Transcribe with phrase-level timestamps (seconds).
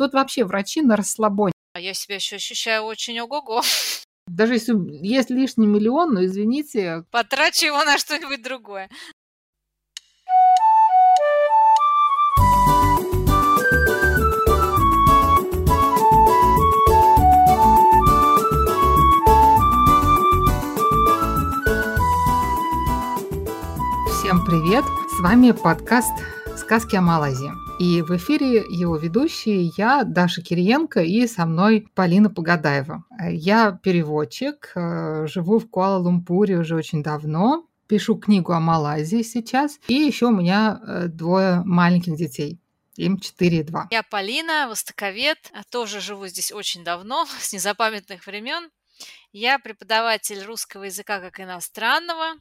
[0.00, 1.52] тут вообще врачи на расслабоне.
[1.74, 3.60] А я себя еще ощущаю очень ого-го.
[4.26, 4.74] Даже если
[5.06, 7.04] есть лишний миллион, ну извините.
[7.10, 8.88] Потрачу его на что-нибудь другое.
[24.08, 24.84] Всем привет!
[25.14, 26.12] С вами подкаст
[26.56, 27.69] «Сказки о Малайзии».
[27.80, 33.04] И в эфире его ведущие я, Даша Кириенко, и со мной Полина Погадаева.
[33.30, 39.94] Я переводчик, э, живу в Куала-Лумпуре уже очень давно, пишу книгу о Малайзии сейчас, и
[39.94, 42.60] еще у меня э, двое маленьких детей.
[42.96, 43.88] Им 4 и 2.
[43.90, 45.38] Я Полина, востоковед,
[45.70, 48.68] тоже живу здесь очень давно, с незапамятных времен.
[49.32, 52.34] Я преподаватель русского языка как иностранного,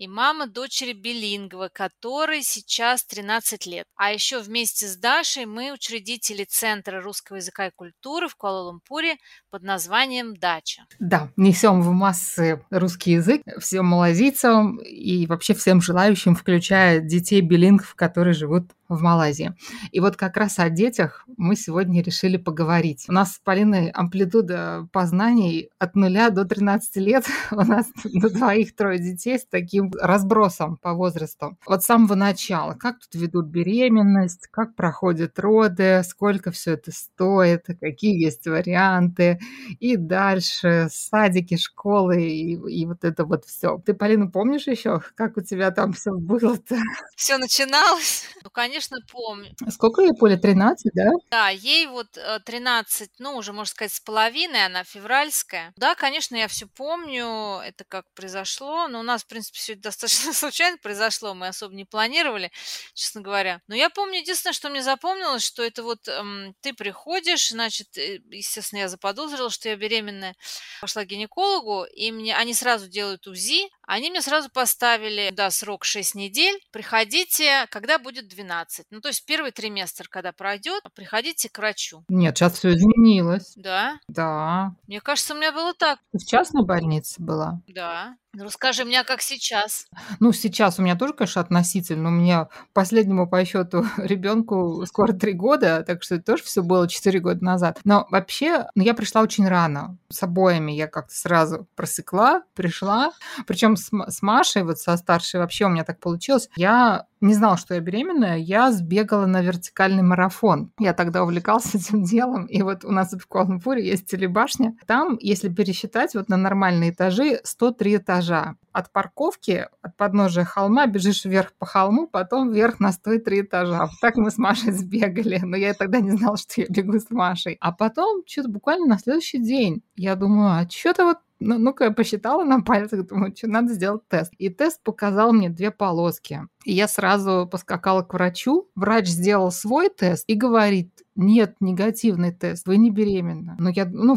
[0.00, 3.86] и мама дочери билингва, которой сейчас 13 лет.
[3.96, 9.18] А еще вместе с Дашей мы учредители Центра русского языка и культуры в Куала-Лумпуре
[9.50, 10.82] под названием «Дача».
[11.00, 17.94] Да, несем в массы русский язык всем малазийцам и вообще всем желающим, включая детей билингов,
[17.94, 19.54] которые живут в Малайзии.
[19.92, 23.06] И вот как раз о детях мы сегодня решили поговорить.
[23.08, 27.24] У нас с Полиной амплитуда познаний от нуля до 13 лет.
[27.52, 31.56] У нас до двоих-трое детей с таким разбросом по возрасту.
[31.66, 37.66] Вот с самого начала, как тут ведут беременность, как проходят роды, сколько все это стоит,
[37.80, 39.38] какие есть варианты,
[39.78, 43.78] и дальше садики, школы и, и вот это вот все.
[43.84, 46.76] Ты, Полина, помнишь еще, как у тебя там все было-то?
[47.16, 48.24] Все начиналось?
[48.42, 49.54] Ну, конечно, помню.
[49.68, 51.10] Сколько ей, Поля, 13, да?
[51.30, 52.08] Да, ей вот
[52.46, 55.74] 13, э, ну, уже, можно сказать, с половиной, она февральская.
[55.76, 59.82] Да, конечно, я все помню, это как произошло, но у нас, в принципе, все это
[59.82, 62.50] достаточно случайно произошло, мы особо не планировали,
[62.94, 63.60] честно говоря.
[63.68, 68.20] Но я помню, единственное, что мне запомнилось, что это вот эм, ты приходишь, значит, э,
[68.30, 68.88] естественно, я
[69.30, 70.34] заподозрила, что я беременная,
[70.80, 75.84] пошла к гинекологу, и мне они сразу делают УЗИ, они мне сразу поставили, да, срок
[75.84, 78.40] 6 недель, приходите, когда будет 12.
[78.40, 78.86] 12.
[78.90, 82.04] Ну, то есть первый триместр, когда пройдет, приходите к врачу.
[82.08, 83.52] Нет, сейчас все изменилось.
[83.56, 83.98] Да?
[84.08, 84.74] Да.
[84.86, 85.98] Мне кажется, у меня было так.
[86.12, 87.60] Ты в частной больнице была?
[87.68, 88.16] Да.
[88.32, 89.88] Ну, расскажи мне, как сейчас.
[90.20, 92.10] Ну, сейчас у меня тоже, конечно, относительно.
[92.10, 96.88] У меня последнему по счету ребенку скоро три года, так что это тоже все было
[96.88, 97.80] четыре года назад.
[97.84, 99.98] Но вообще, ну, я пришла очень рано.
[100.10, 103.12] С обоими я как-то сразу просекла, пришла.
[103.48, 106.48] Причем с, с Машей, вот со старшей, вообще у меня так получилось.
[106.56, 110.72] Я не знала, что я беременная, я сбегала на вертикальный марафон.
[110.78, 114.76] Я тогда увлекалась этим делом, и вот у нас в Куала-Лумпуре есть телебашня.
[114.86, 118.56] Там, если пересчитать, вот на нормальные этажи 103 этажа.
[118.72, 123.80] От парковки, от подножия холма бежишь вверх по холму, потом вверх на 103 этажа.
[123.80, 127.10] Вот так мы с Машей сбегали, но я тогда не знала, что я бегу с
[127.10, 127.56] Машей.
[127.60, 131.90] А потом, что-то буквально на следующий день, я думаю, а что-то вот ну, ну-ка, я
[131.90, 134.32] посчитала на пальцах, думаю, что надо сделать тест.
[134.38, 136.42] И тест показал мне две полоски.
[136.64, 138.68] И я сразу поскакала к врачу.
[138.74, 143.56] Врач сделал свой тест и говорит, нет, негативный тест, вы не беременна.
[143.58, 144.16] Но я, ну,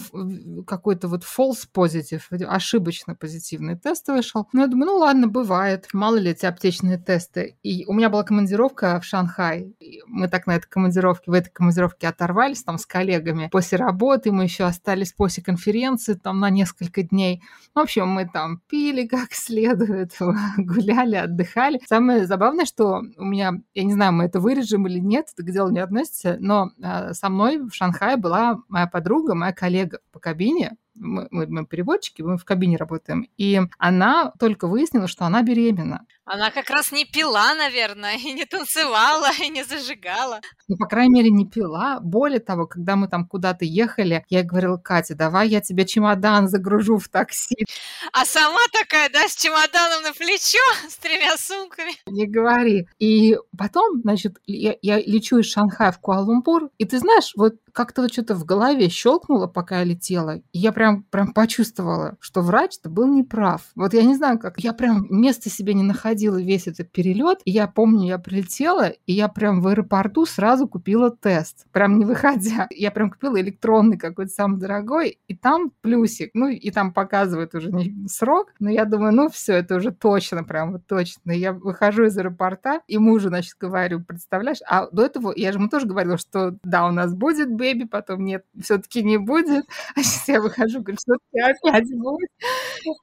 [0.66, 4.48] какой-то вот false positive, ошибочно позитивный тест вышел.
[4.54, 5.88] Ну, я думаю, ну ладно, бывает.
[5.94, 7.58] Мало ли эти аптечные тесты.
[7.64, 9.76] И у меня была командировка в Шанхай.
[10.08, 13.50] Мы так на этой командировке, в этой командировке оторвались там с коллегами.
[13.52, 17.42] После работы мы еще остались после конференции там на несколько дней.
[17.74, 20.16] В общем, мы там пили как следует,
[20.58, 21.82] гуляли, отдыхали.
[21.88, 25.52] Самое забавное, что у меня, я не знаю, мы это вырежем или нет, это к
[25.52, 26.72] делу не относится, но
[27.14, 32.22] со мной в Шанхае была моя подруга, моя коллега по кабине, мы, мы, мы переводчики,
[32.22, 36.06] мы в кабине работаем, и она только выяснила, что она беременна.
[36.26, 40.40] Она как раз не пила, наверное, и не танцевала, и не зажигала.
[40.70, 42.00] Ну, по крайней мере, не пила.
[42.02, 46.98] Более того, когда мы там куда-то ехали, я говорила, Катя, давай я тебе чемодан загружу
[46.98, 47.66] в такси.
[48.14, 51.92] А сама такая, да, с чемоданом на плечо, с тремя сумками.
[52.08, 52.88] Не говори.
[53.00, 58.04] И потом, значит, я, я лечу из Шанхая в Куала-Лумпур, и ты знаешь, вот как-то
[58.04, 60.38] вот что-то в голове щелкнуло, пока я летела.
[60.38, 63.64] И я прям, прям почувствовала, что врач-то был неправ.
[63.76, 64.60] Вот я не знаю, как.
[64.60, 67.40] Я прям места себе не находила весь этот перелет.
[67.46, 71.66] И я помню, я прилетела, и я прям в аэропорту сразу купила тест.
[71.72, 72.68] Прям не выходя.
[72.84, 76.32] Я прям купила электронный какой-то самый дорогой, и там плюсик.
[76.34, 78.54] Ну, и там показывает уже не срок.
[78.60, 81.32] Но я думаю, ну все, это уже точно, прям вот точно.
[81.32, 85.70] Я выхожу из аэропорта, и мужу, значит, говорю, представляешь, а до этого я же ему
[85.70, 89.66] тоже говорила, что да, у нас будет бэби, потом нет, все-таки не будет.
[89.96, 92.30] А сейчас я выхожу, говорю, что опять будет.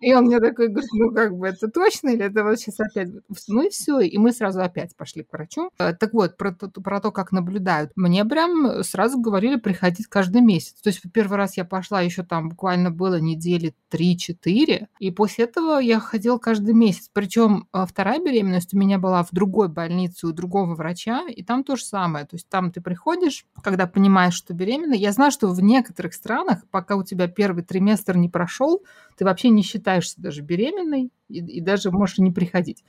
[0.01, 3.00] И он мне такой говорит, ну как бы это точно или это вот сейчас опять
[3.01, 3.23] опять.
[3.49, 5.71] Ну и все, и мы сразу опять пошли к врачу.
[5.79, 7.93] Э, так вот, про, про то, как наблюдают.
[7.97, 10.75] Мне прям сразу говорили приходить каждый месяц.
[10.83, 15.79] То есть первый раз я пошла еще там буквально было недели 3-4, и после этого
[15.79, 17.11] я ходила каждый месяц.
[17.13, 21.65] Причем э, вторая беременность у меня была в другой больнице у другого врача, и там
[21.65, 22.25] то же самое.
[22.25, 24.95] То есть там ты приходишь, когда понимаешь, что беременна.
[24.95, 28.83] Я знаю, что в некоторых странах, пока у тебя первый триместр не прошел,
[29.21, 32.85] ты вообще не считаешься даже беременной, и, и даже можешь не приходить.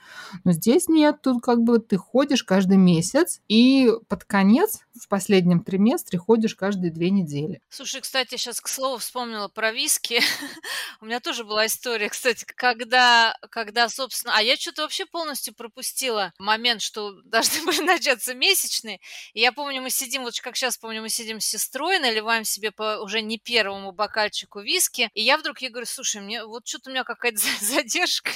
[0.45, 5.61] Но здесь нет, тут как бы ты ходишь каждый месяц, и под конец, в последнем
[5.61, 7.61] триместре, ходишь каждые две недели.
[7.69, 10.21] Слушай, кстати, сейчас к слову вспомнила про виски.
[11.01, 14.33] У меня тоже была история, кстати, когда, когда, собственно...
[14.37, 18.99] А я что-то вообще полностью пропустила момент, что должны были начаться месячные.
[19.33, 22.71] И я помню, мы сидим, вот как сейчас помню, мы сидим с сестрой, наливаем себе
[22.71, 26.89] по уже не первому бокальчику виски, и я вдруг ей говорю, слушай, мне вот что-то
[26.89, 28.31] у меня какая-то задержка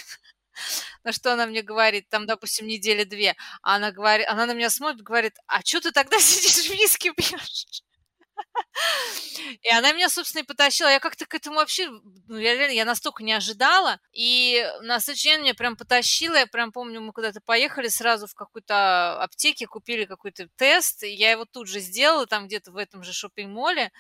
[1.04, 4.70] на что она мне говорит, там, допустим, недели две, а она говорит, она на меня
[4.70, 7.66] смотрит, говорит, а что ты тогда сидишь виски пьешь?
[9.62, 10.90] И она меня, собственно, и потащила.
[10.90, 11.90] Я как-то к этому вообще,
[12.28, 14.00] ну, я реально, я настолько не ожидала.
[14.12, 16.36] И на следующий день меня прям потащила.
[16.36, 21.04] Я прям помню, мы куда-то поехали сразу в какую-то аптеке, купили какой-то тест.
[21.04, 23.92] И я его тут же сделала, там где-то в этом же шопинг-моле.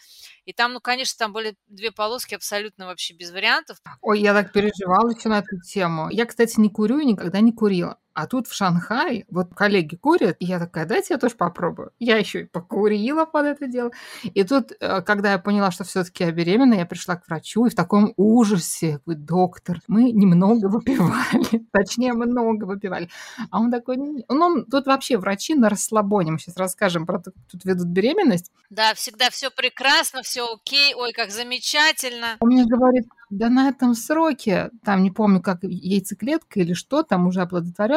[0.45, 3.77] И там, ну, конечно, там были две полоски абсолютно вообще без вариантов.
[4.01, 6.09] Ой, я так переживала еще на эту тему.
[6.09, 7.99] Я, кстати, не курю и никогда не курила.
[8.15, 11.91] А тут в Шанхае, вот коллеги курят, и я такая, дайте я тоже попробую.
[11.99, 13.91] Я еще и покурила под это дело.
[14.23, 17.69] И тут, э, когда я поняла, что все-таки я беременна, я пришла к врачу, и
[17.69, 23.09] в таком ужасе, вы доктор, мы немного выпивали, точнее, много выпивали.
[23.51, 27.87] А он такой, ну, тут вообще врачи на расслабоне, мы сейчас расскажем про тут ведут
[27.87, 28.49] беременность.
[28.69, 32.37] Да, всегда все прекрасно, все окей, ой, как замечательно.
[32.39, 37.27] Он мне говорит, да на этом сроке, там не помню, как яйцеклетка или что, там
[37.27, 37.41] уже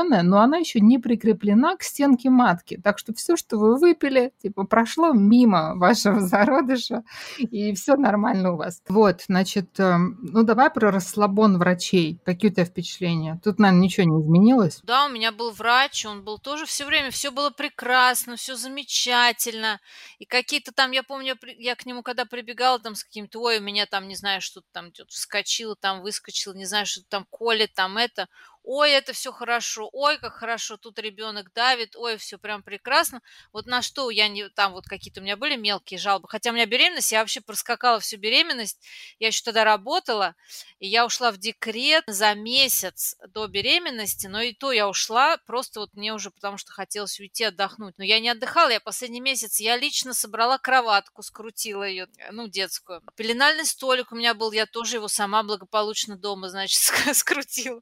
[0.09, 2.81] оплодотворенная, но она еще не прикреплена к стенке матки.
[2.83, 7.05] Так что все, что вы выпили, типа прошло мимо вашего зародыша,
[7.39, 8.83] и все нормально у вас.
[8.89, 12.19] Вот, значит, эм, ну давай про расслабон врачей.
[12.25, 13.41] Какие у тебя впечатления?
[13.45, 14.81] Тут, наверное, ничего не изменилось.
[14.83, 19.81] Да, у меня был врач, он был тоже все время, все было прекрасно, все замечательно.
[20.19, 23.63] И какие-то там, я помню, я к нему когда прибегала там с каким-то, ой, у
[23.63, 27.75] меня там, не знаю, что-то там идет вскочила, там выскочила, не знаю, что там колет,
[27.75, 28.29] там это
[28.69, 33.23] ой, это все хорошо, ой, как хорошо, тут ребенок давит, ой, все прям прекрасно.
[33.51, 36.53] Вот на что я не, там вот какие-то у меня были мелкие жалобы, хотя у
[36.53, 38.79] меня беременность, я вообще проскакала всю беременность,
[39.19, 40.35] я еще тогда работала,
[40.81, 45.81] и я ушла в декрет за месяц до беременности, но и то я ушла, просто
[45.81, 47.95] вот мне уже потому что хотелось уйти отдохнуть.
[47.97, 53.01] Но я не отдыхала, я последний месяц, я лично собрала кроватку, скрутила ее, ну, детскую.
[53.17, 56.81] Пеленальный столик у меня был, я тоже его сама благополучно дома, значит,
[57.15, 57.81] скрутила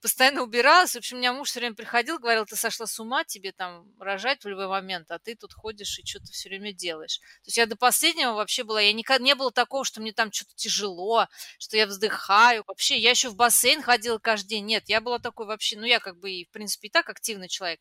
[0.00, 0.92] постоянно убиралась.
[0.92, 3.86] В общем, у меня муж все время приходил, говорил, ты сошла с ума, тебе там
[3.98, 7.18] рожать в любой момент, а ты тут ходишь и что-то все время делаешь.
[7.18, 10.32] То есть я до последнего вообще была, я никогда не было такого, что мне там
[10.32, 11.26] что-то тяжело,
[11.58, 12.64] что я вздыхаю.
[12.66, 14.66] Вообще, я еще в бассейн ходила каждый день.
[14.66, 17.48] Нет, я была такой вообще, ну я как бы и, в принципе, и так активный
[17.48, 17.80] человек.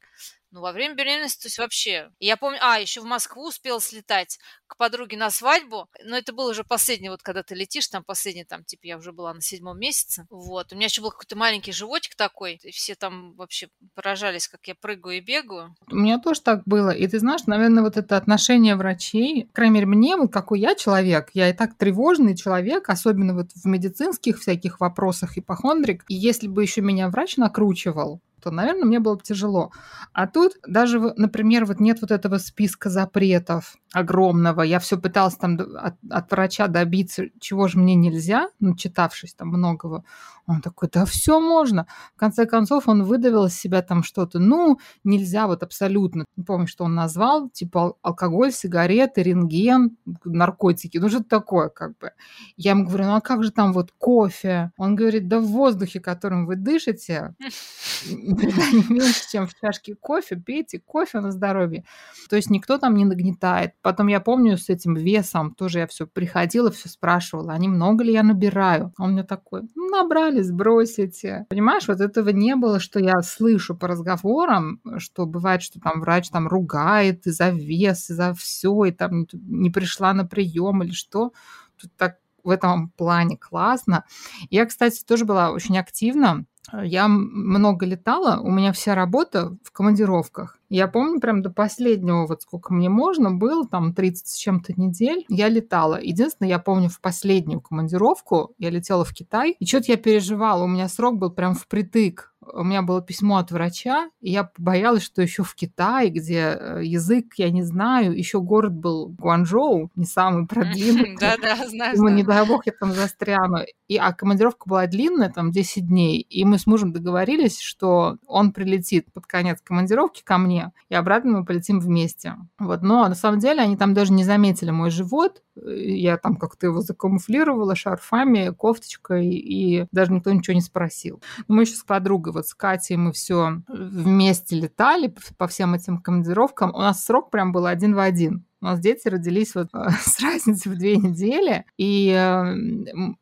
[0.51, 2.09] Ну, во время беременности, то есть вообще.
[2.19, 6.51] Я помню, а, еще в Москву успела слетать к подруге на свадьбу, но это было
[6.51, 9.77] уже последний, вот когда ты летишь, там последний, там, типа, я уже была на седьмом
[9.79, 10.71] месяце, вот.
[10.71, 14.75] У меня еще был какой-то маленький животик такой, и все там вообще поражались, как я
[14.75, 15.75] прыгаю и бегаю.
[15.91, 19.85] У меня тоже так было, и ты знаешь, наверное, вот это отношение врачей, крайней мере,
[19.85, 24.79] мне, вот какой я человек, я и так тревожный человек, особенно вот в медицинских всяких
[24.79, 29.71] вопросах, ипохондрик, и если бы еще меня врач накручивал, то, наверное, мне было бы тяжело.
[30.13, 34.61] А тут даже, например, вот нет вот этого списка запретов огромного.
[34.61, 40.03] Я все пыталась там от, от врача добиться, чего же мне нельзя, начитавшись там многого.
[40.47, 41.87] Он такой, да все можно.
[42.15, 44.39] В конце концов, он выдавил из себя там что-то.
[44.39, 46.23] Ну, нельзя вот абсолютно.
[46.37, 47.49] Не помню, что он назвал.
[47.49, 50.99] Типа алкоголь, сигареты, рентген, наркотики.
[50.99, 52.11] Ну, что-то такое как бы.
[52.55, 54.71] Я ему говорю, ну, а как же там вот кофе?
[54.77, 57.35] Он говорит, да в воздухе, которым вы дышите,
[58.09, 60.37] не меньше, чем в чашке кофе.
[60.37, 61.83] Пейте кофе на здоровье.
[62.29, 63.73] То есть никто там не нагнетает.
[63.81, 68.13] Потом я помню с этим весом тоже я все приходила, все спрашивала, а немного ли
[68.13, 68.93] я набираю?
[68.97, 71.45] Он мне такой, ну, набрали, сбросите.
[71.49, 76.29] Понимаешь, вот этого не было, что я слышу по разговорам, что бывает, что там врач
[76.29, 80.91] там ругает и за вес, и за все, и там не пришла на прием или
[80.91, 81.31] что.
[81.79, 84.05] Тут так в этом плане классно.
[84.49, 90.59] Я, кстати, тоже была очень активна я много летала, у меня вся работа в командировках.
[90.69, 95.25] Я помню прям до последнего, вот сколько мне можно было, там 30 с чем-то недель,
[95.29, 95.99] я летала.
[96.01, 100.67] Единственное, я помню в последнюю командировку, я летела в Китай, и что-то я переживала, у
[100.67, 105.21] меня срок был прям впритык у меня было письмо от врача, и я боялась, что
[105.21, 110.47] еще в Китае, где э, язык я не знаю, еще город был Гуанчжоу, не самый
[110.47, 111.17] продвинутый.
[111.19, 113.59] Да-да, знаю, Думаю, не дай бог, я там застряну.
[113.87, 118.51] И, а командировка была длинная, там 10 дней, и мы с мужем договорились, что он
[118.51, 122.35] прилетит под конец командировки ко мне, и обратно мы полетим вместе.
[122.59, 122.81] Вот.
[122.81, 126.81] Но на самом деле они там даже не заметили мой живот, я там как-то его
[126.81, 131.21] закамуфлировала шарфами, кофточкой, и даже никто ничего не спросил.
[131.47, 136.73] Мы еще с подругой, вот с Катей, мы все вместе летали по всем этим командировкам.
[136.73, 138.47] У нас срок прям был один в один.
[138.59, 139.69] У нас дети родились вот
[140.01, 142.43] с разницей в две недели, и э,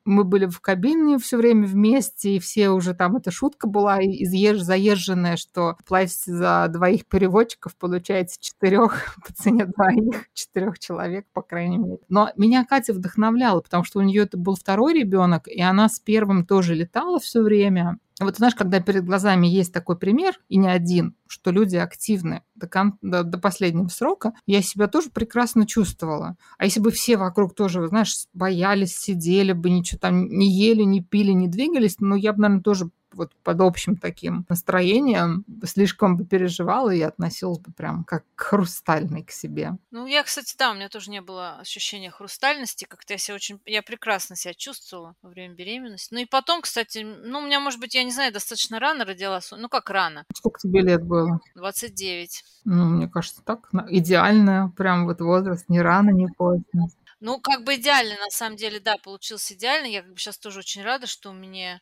[0.05, 4.59] мы были в кабине все время вместе, и все уже там, эта шутка была изъезж,
[4.59, 11.79] заезженная, что платите за двоих переводчиков, получаете четырех по цене двоих, четырех человек, по крайней
[11.79, 11.99] мере.
[12.07, 15.99] Но меня Катя вдохновляла, потому что у нее это был второй ребенок, и она с
[15.99, 20.69] первым тоже летала все время, вот знаешь, когда перед глазами есть такой пример, и не
[20.69, 26.37] один, что люди активны до, кон- до, до последнего срока, я себя тоже прекрасно чувствовала.
[26.57, 31.01] А если бы все вокруг тоже, знаешь, боялись, сидели бы, ничего там не ели, не
[31.03, 36.25] пили, не двигались, ну, я бы, наверное, тоже вот под общим таким настроением слишком бы
[36.25, 39.73] переживала и относилась бы прям как хрустальный к себе.
[39.91, 43.59] Ну, я, кстати, да, у меня тоже не было ощущения хрустальности, как-то я себя очень,
[43.65, 46.13] я прекрасно себя чувствовала во время беременности.
[46.13, 49.51] Ну и потом, кстати, ну, у меня, может быть, я не знаю, достаточно рано родилась,
[49.51, 50.25] ну, как рано.
[50.33, 51.39] Сколько тебе лет было?
[51.55, 52.43] 29.
[52.65, 56.87] Ну, мне кажется, так, идеально, прям вот возраст, не рано, не поздно.
[57.21, 59.87] Ну, как бы идеально, на самом деле, да, получился идеально.
[59.87, 61.81] Я как бы сейчас тоже очень рада, что у меня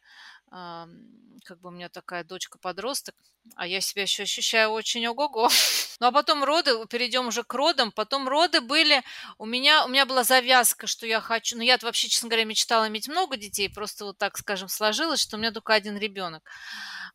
[1.45, 3.15] как бы у меня такая дочка-подросток,
[3.55, 5.49] а я себя еще ощущаю очень ого-го.
[5.99, 7.91] Ну, а потом роды, перейдем уже к родам.
[7.91, 9.03] Потом роды были,
[9.37, 12.87] у меня, у меня была завязка, что я хочу, ну, я вообще, честно говоря, мечтала
[12.89, 16.43] иметь много детей, просто вот так, скажем, сложилось, что у меня только один ребенок.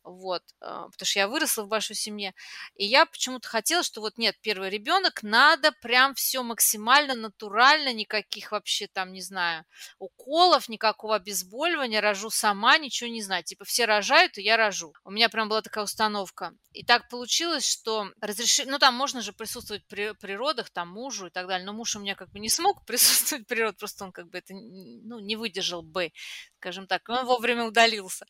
[0.03, 2.33] Вот, а, потому что я выросла в большой семье.
[2.75, 8.51] И я почему-то хотела, что вот нет, первый ребенок, надо прям все максимально натурально, никаких
[8.51, 9.65] вообще там, не знаю,
[9.99, 13.43] уколов, никакого обезболивания, рожу сама, ничего не знаю.
[13.43, 14.93] Типа все рожают, и я рожу.
[15.03, 16.53] У меня прям была такая установка.
[16.71, 21.27] И так получилось, что разрешили, ну там можно же присутствовать при, при родах, там мужу
[21.27, 24.05] и так далее, но муж у меня как бы не смог присутствовать при родах, просто
[24.05, 26.11] он как бы это ну, не выдержал бы,
[26.59, 28.25] скажем так, он вовремя удалился.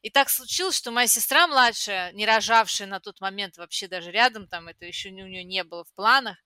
[0.00, 4.48] И так случилось, что моя сестра младшая, не рожавшая на тот момент вообще даже рядом,
[4.48, 6.38] там это еще у нее не было в планах,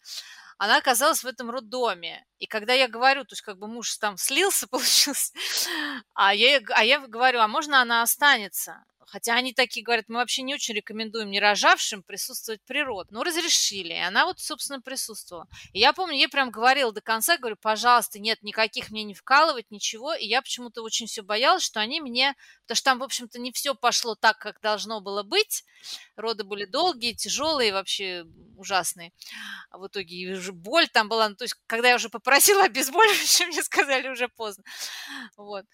[0.59, 2.27] она оказалась в этом роддоме.
[2.41, 5.33] И когда я говорю, то есть как бы муж там слился, получился,
[6.15, 8.85] а я, а я говорю, а можно она останется?
[9.11, 13.11] Хотя они такие говорят, мы вообще не очень рекомендуем не рожавшим присутствовать природ.
[13.11, 13.95] Ну, разрешили.
[13.95, 15.47] И она вот, собственно, присутствовала.
[15.73, 19.71] И я помню, я прям говорила до конца, говорю, пожалуйста, нет, никаких мне не вкалывать,
[19.71, 20.15] ничего.
[20.15, 22.35] И я почему-то очень все боялась, что они мне...
[22.63, 25.65] Потому что там, в общем-то, не все пошло так, как должно было быть.
[26.17, 28.27] Роды были долгие, тяжелые, вообще
[28.59, 29.13] ужасные.
[29.71, 31.29] А в итоге уже боль там была.
[31.29, 34.65] Ну, то есть, когда я уже попросила обезболивающее, мне сказали уже поздно.
[35.37, 35.65] Вот.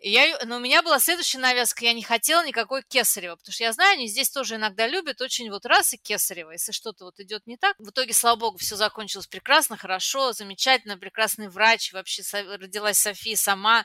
[0.00, 1.84] И я, но у меня была следующая навязка.
[1.84, 5.50] Я не хотела никакой кесарева, потому что я знаю, они здесь тоже иногда любят очень
[5.50, 6.52] вот раз и кесарево.
[6.52, 7.76] Если что-то вот идет не так.
[7.78, 11.92] В итоге, слава богу, все закончилось прекрасно, хорошо, замечательно, прекрасный врач.
[11.92, 13.84] Вообще родилась София сама.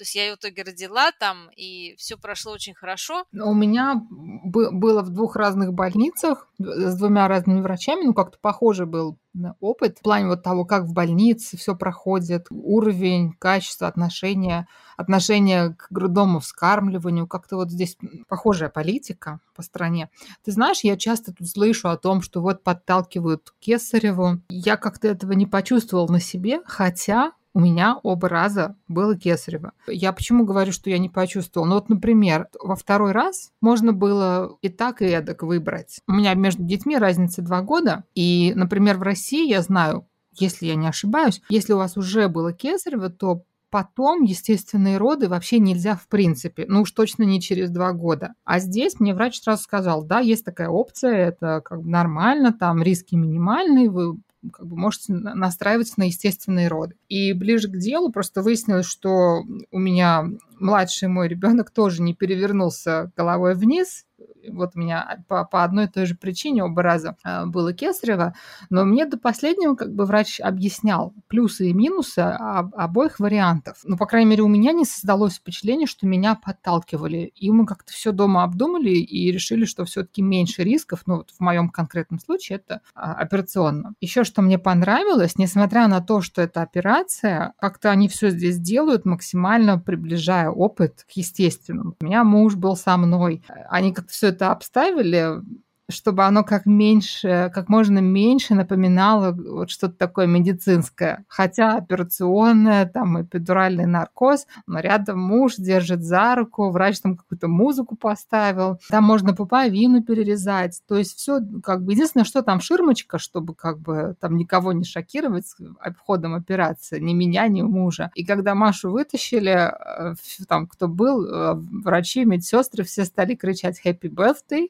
[0.00, 3.24] То есть я ее в итоге родила там, и все прошло очень хорошо.
[3.34, 9.18] У меня было в двух разных больницах с двумя разными врачами, ну как-то похожий был
[9.60, 14.66] опыт в плане вот того, как в больнице все проходит, уровень, качество, отношения,
[14.96, 20.08] отношения к грудному вскармливанию, как-то вот здесь похожая политика по стране.
[20.46, 24.40] Ты знаешь, я часто тут слышу о том, что вот подталкивают Кесареву.
[24.48, 29.72] Я как-то этого не почувствовал на себе, хотя у меня оба раза было кесарево.
[29.86, 31.68] Я почему говорю, что я не почувствовала?
[31.68, 36.00] Ну вот, например, во второй раз можно было и так, и эдак выбрать.
[36.06, 40.06] У меня между детьми разница два года, и, например, в России я знаю,
[40.38, 45.58] если я не ошибаюсь, если у вас уже было кесарево, то потом естественные роды вообще
[45.58, 48.34] нельзя в принципе, ну уж точно не через два года.
[48.44, 52.82] А здесь мне врач сразу сказал, да, есть такая опция, это как бы нормально, там
[52.82, 54.18] риски минимальные, вы
[54.52, 56.96] как бы можете настраиваться на естественные роды.
[57.08, 60.24] И ближе к делу просто выяснилось, что у меня
[60.58, 64.06] младший мой ребенок тоже не перевернулся головой вниз,
[64.48, 68.34] вот у меня по, по одной и той же причине оба раза а, было кесарево,
[68.68, 73.78] но мне до последнего как бы врач объяснял плюсы и минусы об, обоих вариантов.
[73.84, 77.32] Ну, по крайней мере, у меня не создалось впечатление, что меня подталкивали.
[77.34, 81.40] И мы как-то все дома обдумали и решили, что все-таки меньше рисков, ну, вот в
[81.40, 83.94] моем конкретном случае это а, операционно.
[84.00, 89.04] Еще что мне понравилось, несмотря на то, что это операция, как-то они все здесь делают,
[89.04, 91.96] максимально приближая опыт к естественному.
[92.00, 95.42] У меня муж был со мной, они как-то все это обставили,
[95.90, 101.24] чтобы оно как меньше, как можно меньше напоминало вот что-то такое медицинское.
[101.28, 107.96] Хотя операционное, там эпидуральный наркоз, но рядом муж держит за руку, врач там какую-то музыку
[107.96, 110.80] поставил, там можно пуповину перерезать.
[110.88, 114.84] То есть все как бы единственное, что там ширмочка, чтобы как бы там никого не
[114.84, 115.46] шокировать
[115.80, 118.10] обходом операции, ни меня, ни мужа.
[118.14, 120.14] И когда Машу вытащили, э,
[120.48, 124.68] там кто был, э, врачи, медсестры, все стали кричать «Happy birthday!»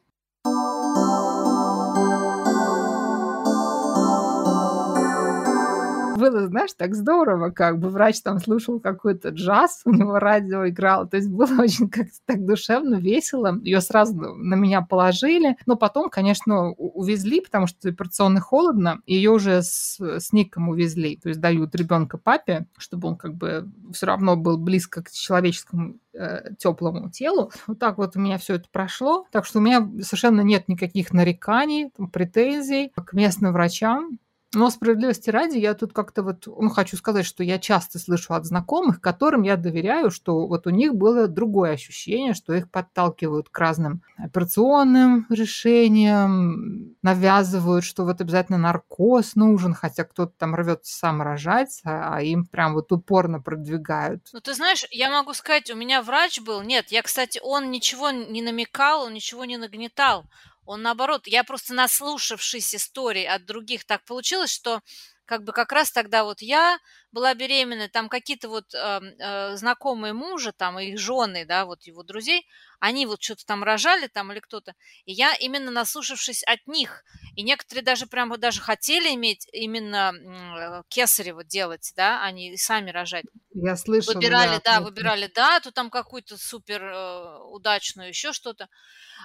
[6.21, 11.09] Было, знаешь, так здорово, как бы врач там слушал какой-то джаз, у него радио играл,
[11.09, 13.59] то есть было очень как-то так душевно, весело.
[13.63, 19.63] Ее сразу на меня положили, но потом, конечно, увезли, потому что операционно холодно, ее уже
[19.63, 24.37] с, с Ником увезли, то есть дают ребенка папе, чтобы он как бы все равно
[24.37, 27.51] был близко к человеческому э, теплому телу.
[27.67, 29.27] Вот так вот у меня все это прошло.
[29.31, 34.19] Так что у меня совершенно нет никаких нареканий, претензий к местным врачам.
[34.53, 38.45] Но справедливости ради, я тут как-то вот, ну, хочу сказать, что я часто слышу от
[38.45, 43.57] знакомых, которым я доверяю, что вот у них было другое ощущение, что их подталкивают к
[43.57, 51.81] разным операционным решениям, навязывают, что вот обязательно наркоз нужен, хотя кто-то там рвется сам рожать,
[51.85, 54.23] а, а им прям вот упорно продвигают.
[54.33, 58.11] Ну, ты знаешь, я могу сказать, у меня врач был, нет, я, кстати, он ничего
[58.11, 60.25] не намекал, он ничего не нагнетал.
[60.71, 64.81] Он наоборот, я просто наслушавшись историй от других, так получилось, что
[65.25, 66.79] как бы как раз тогда вот я
[67.13, 72.03] была беременна, там какие-то вот э, э, знакомые мужа, там их жены, да, вот его
[72.03, 72.47] друзей,
[72.79, 74.75] они вот что-то там рожали там или кто-то,
[75.05, 77.05] и я именно наслушавшись от них,
[77.37, 83.25] и некоторые даже прямо даже хотели иметь именно э, кесарево делать, да, они сами рожать.
[83.53, 84.15] Я слышала.
[84.15, 88.69] Выбирали, да, да выбирали дату там какую-то супер э, удачную, еще что-то.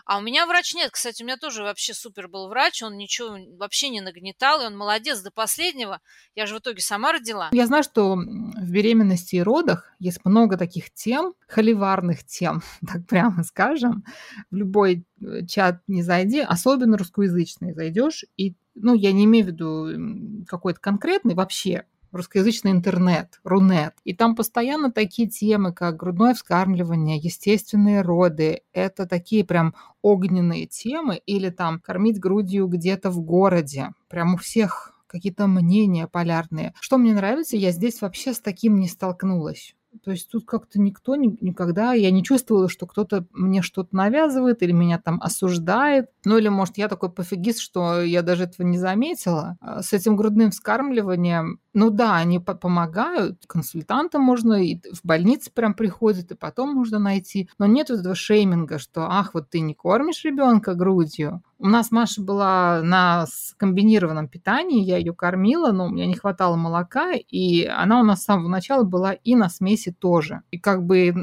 [0.04, 0.92] А у меня врач нет.
[0.92, 2.84] Кстати, у меня тоже вообще супер был врач.
[2.84, 6.02] Он ничего вообще не нагнетал, и он молодец до последнего.
[6.36, 7.50] Я же в итоге сама родила.
[7.52, 13.44] Я знаю, что в беременности и родах есть много таких тем, холиварных тем, так прямо
[13.44, 14.04] скажем.
[14.52, 19.48] В любой э, чат не зайди, особенно русскоязычный зайдешь, и ну, я не имею в
[19.48, 23.94] виду какой-то конкретный, вообще русскоязычный интернет, Рунет.
[24.04, 28.62] И там постоянно такие темы, как грудное вскармливание, естественные роды.
[28.74, 31.22] Это такие прям огненные темы.
[31.26, 33.90] Или там кормить грудью где-то в городе.
[34.08, 36.74] Прям у всех какие-то мнения полярные.
[36.80, 39.76] Что мне нравится, я здесь вообще с таким не столкнулась.
[40.04, 44.72] То есть тут как-то никто никогда, я не чувствовала, что кто-то мне что-то навязывает или
[44.72, 46.10] меня там осуждает.
[46.26, 49.58] Ну или, может, я такой пофигист, что я даже этого не заметила.
[49.62, 55.74] А с этим грудным вскармливанием ну да, они помогают, консультантам можно, и в больнице прям
[55.74, 57.50] приходят, и потом можно найти.
[57.60, 61.44] Но нет этого шейминга, что ах, вот ты не кормишь ребенка грудью.
[61.60, 63.26] У нас Маша была на
[63.58, 68.22] комбинированном питании, я ее кормила, но у меня не хватало молока, и она у нас
[68.22, 70.44] с самого начала была и на смеси тоже.
[70.52, 71.14] И как бы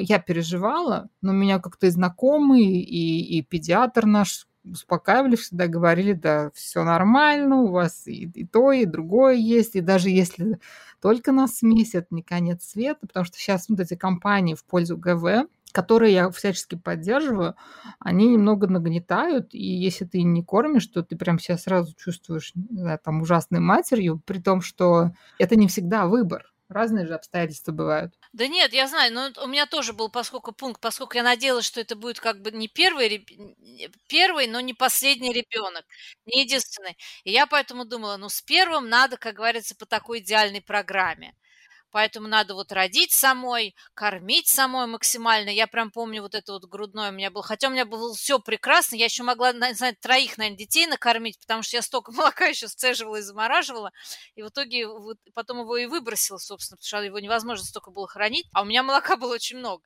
[0.00, 6.50] я переживала, но меня как-то и знакомый, и, и педиатр наш успокаивали, всегда говорили, да,
[6.54, 10.58] все нормально, у вас и, и то, и другое есть, и даже если
[11.00, 15.46] только на смесь, не конец света, потому что сейчас вот эти компании в пользу ГВ,
[15.72, 17.54] которые я всячески поддерживаю,
[17.98, 22.98] они немного нагнетают, и если ты не кормишь, то ты прям себя сразу чувствуешь да,
[22.98, 26.52] там ужасной матерью, при том, что это не всегда выбор.
[26.68, 28.14] Разные же обстоятельства бывают.
[28.34, 31.80] Да нет, я знаю, но у меня тоже был поскольку пункт, поскольку я надеялась, что
[31.82, 33.26] это будет как бы не первый,
[34.08, 35.84] первый, но не последний ребенок,
[36.24, 36.96] не единственный.
[37.24, 41.34] И я поэтому думала, ну с первым надо, как говорится, по такой идеальной программе
[41.92, 45.50] поэтому надо вот родить самой, кормить самой максимально.
[45.50, 48.40] Я прям помню вот это вот грудное у меня было, хотя у меня было все
[48.40, 52.66] прекрасно, я еще могла, знаю, троих, наверное, детей накормить, потому что я столько молока еще
[52.66, 53.92] сцеживала и замораживала,
[54.34, 58.08] и в итоге вот, потом его и выбросила, собственно, потому что его невозможно столько было
[58.08, 59.82] хранить, а у меня молока было очень много.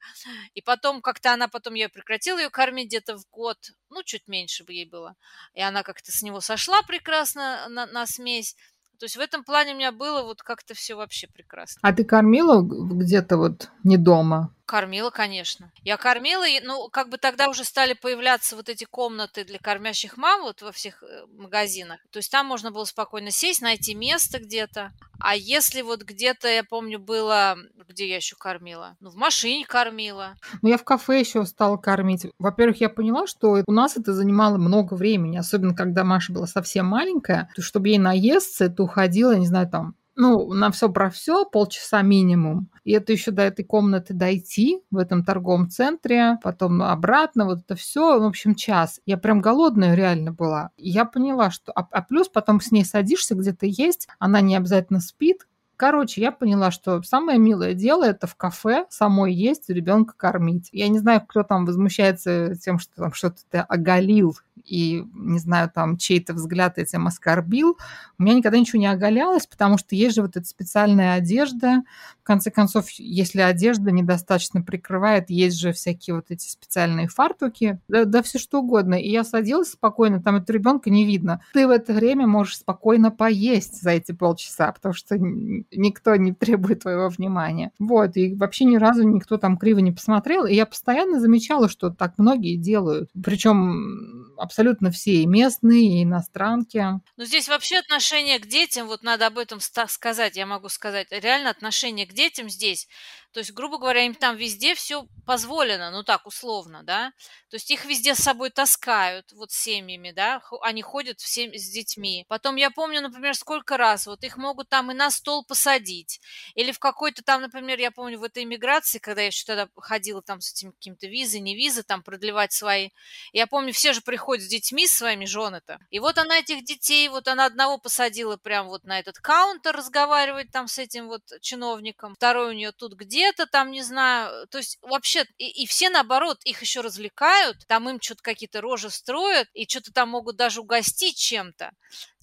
[0.54, 3.58] И потом как-то она потом, я прекратила ее кормить где-то в год,
[3.90, 5.16] ну, чуть меньше бы ей было,
[5.54, 8.54] и она как-то с него сошла прекрасно на, на смесь,
[8.98, 11.80] то есть в этом плане у меня было вот как-то все вообще прекрасно.
[11.82, 14.54] А ты кормила где-то вот не дома?
[14.66, 15.70] Кормила, конечно.
[15.84, 20.42] Я кормила, ну, как бы тогда уже стали появляться вот эти комнаты для кормящих мам
[20.42, 22.00] вот во всех э, магазинах.
[22.10, 24.92] То есть там можно было спокойно сесть, найти место где-то.
[25.20, 27.56] А если вот где-то, я помню, было,
[27.88, 28.96] где я еще кормила?
[28.98, 30.34] Ну, в машине кормила.
[30.62, 32.26] Ну, я в кафе еще стала кормить.
[32.40, 36.86] Во-первых, я поняла, что у нас это занимало много времени, особенно когда Маша была совсем
[36.86, 37.48] маленькая.
[37.54, 42.02] То, чтобы ей наесться, это уходило, не знаю, там ну, на все про все полчаса
[42.02, 42.68] минимум.
[42.84, 47.76] И это еще до этой комнаты дойти в этом торговом центре, потом обратно, вот это
[47.76, 49.00] все, в общем, час.
[49.06, 50.70] Я прям голодная реально была.
[50.78, 51.72] Я поняла, что...
[51.72, 56.32] А, а плюс потом с ней садишься где-то есть, она не обязательно спит, Короче, я
[56.32, 60.70] поняла, что самое милое дело это в кафе самой есть, ребенка кормить.
[60.72, 64.34] Я не знаю, кто там возмущается тем, что там что-то ты оголил
[64.66, 67.78] и, не знаю, там чей-то взгляд этим оскорбил.
[68.18, 71.82] У меня никогда ничего не оголялось, потому что есть же вот эта специальная одежда.
[72.20, 78.04] В конце концов, если одежда недостаточно прикрывает, есть же всякие вот эти специальные фартуки, да,
[78.04, 78.94] да все что угодно.
[78.94, 81.40] И я садилась спокойно, там этого ребенка не видно.
[81.52, 86.82] Ты в это время можешь спокойно поесть за эти полчаса, потому что никто не требует
[86.82, 87.70] твоего внимания.
[87.78, 90.44] Вот, и вообще ни разу никто там криво не посмотрел.
[90.46, 93.10] И я постоянно замечала, что так многие делают.
[93.22, 94.55] Причем абсолютно
[94.90, 96.84] все, и местные, и иностранки.
[97.16, 99.58] Ну, здесь вообще отношение к детям, вот надо об этом
[99.90, 102.88] сказать, я могу сказать, реально отношение к детям здесь
[103.36, 107.12] то есть, грубо говоря, им там везде все позволено, ну так, условно, да.
[107.50, 112.24] То есть их везде с собой таскают, вот семьями, да, они ходят всем с детьми.
[112.28, 116.18] Потом я помню, например, сколько раз вот их могут там и на стол посадить.
[116.54, 120.22] Или в какой-то там, например, я помню в этой иммиграции, когда я еще тогда ходила
[120.22, 122.88] там с этими какими-то визы, не визы, там продлевать свои.
[123.34, 125.78] Я помню, все же приходят с детьми своими жены-то.
[125.90, 130.50] И вот она этих детей, вот она одного посадила прям вот на этот каунтер разговаривать
[130.52, 132.14] там с этим вот чиновником.
[132.14, 135.90] Второй у нее тут где где-то там, не знаю, то есть вообще, и, и все
[135.90, 140.60] наоборот, их еще развлекают, там им что-то какие-то рожи строят, и что-то там могут даже
[140.60, 141.72] угостить чем-то.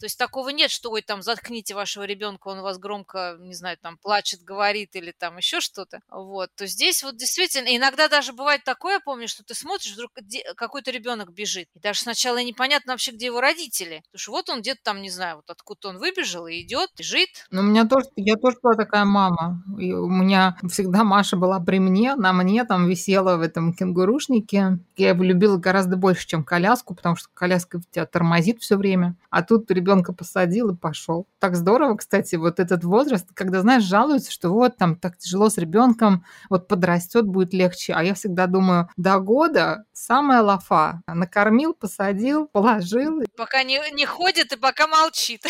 [0.03, 3.53] То есть такого нет, что ой, там заткните вашего ребенка, он у вас громко, не
[3.53, 6.01] знаю, там плачет, говорит или там еще что-то.
[6.09, 6.49] Вот.
[6.57, 10.11] То здесь вот действительно, иногда даже бывает такое, помню, что ты смотришь, вдруг
[10.57, 11.69] какой-то ребенок бежит.
[11.73, 14.03] И даже сначала непонятно вообще, где его родители.
[14.11, 17.29] Потому что вот он где-то там, не знаю, вот откуда он выбежал и идет, бежит.
[17.49, 19.63] Но у меня тоже, я тоже была такая мама.
[19.79, 24.79] И у меня всегда Маша была при мне, на мне там висела в этом кенгурушнике.
[24.97, 29.15] Я его любила гораздо больше, чем коляску, потому что коляска тебя тормозит все время.
[29.29, 31.27] А тут ребенка посадил и пошел.
[31.39, 35.57] Так здорово, кстати, вот этот возраст, когда, знаешь, жалуются, что вот там так тяжело с
[35.57, 37.93] ребенком, вот подрастет, будет легче.
[37.93, 41.01] А я всегда думаю, до года самая лафа.
[41.07, 43.21] Накормил, посадил, положил.
[43.37, 45.43] Пока не, не ходит и пока молчит.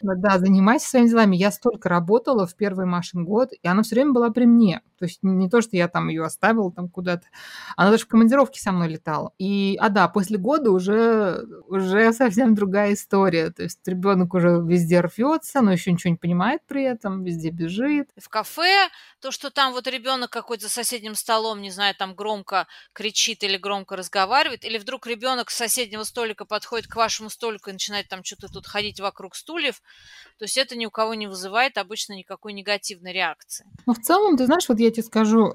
[0.00, 1.36] Да, занимайся своими делами.
[1.36, 4.82] Я столько работала в первый Машин год, и она все время была при мне.
[5.02, 7.26] То есть не то, что я там ее оставила там куда-то.
[7.76, 9.32] Она даже в командировке со мной летала.
[9.36, 13.50] И, а да, после года уже, уже совсем другая история.
[13.50, 18.10] То есть ребенок уже везде рвется, но еще ничего не понимает при этом, везде бежит.
[18.16, 22.68] В кафе то, что там вот ребенок какой-то за соседним столом, не знаю, там громко
[22.92, 27.72] кричит или громко разговаривает, или вдруг ребенок с соседнего столика подходит к вашему столику и
[27.72, 29.82] начинает там что-то тут ходить вокруг стульев,
[30.38, 33.66] то есть это ни у кого не вызывает обычно никакой негативной реакции.
[33.86, 35.52] Ну, в целом, ты знаешь, вот я тебе скажу,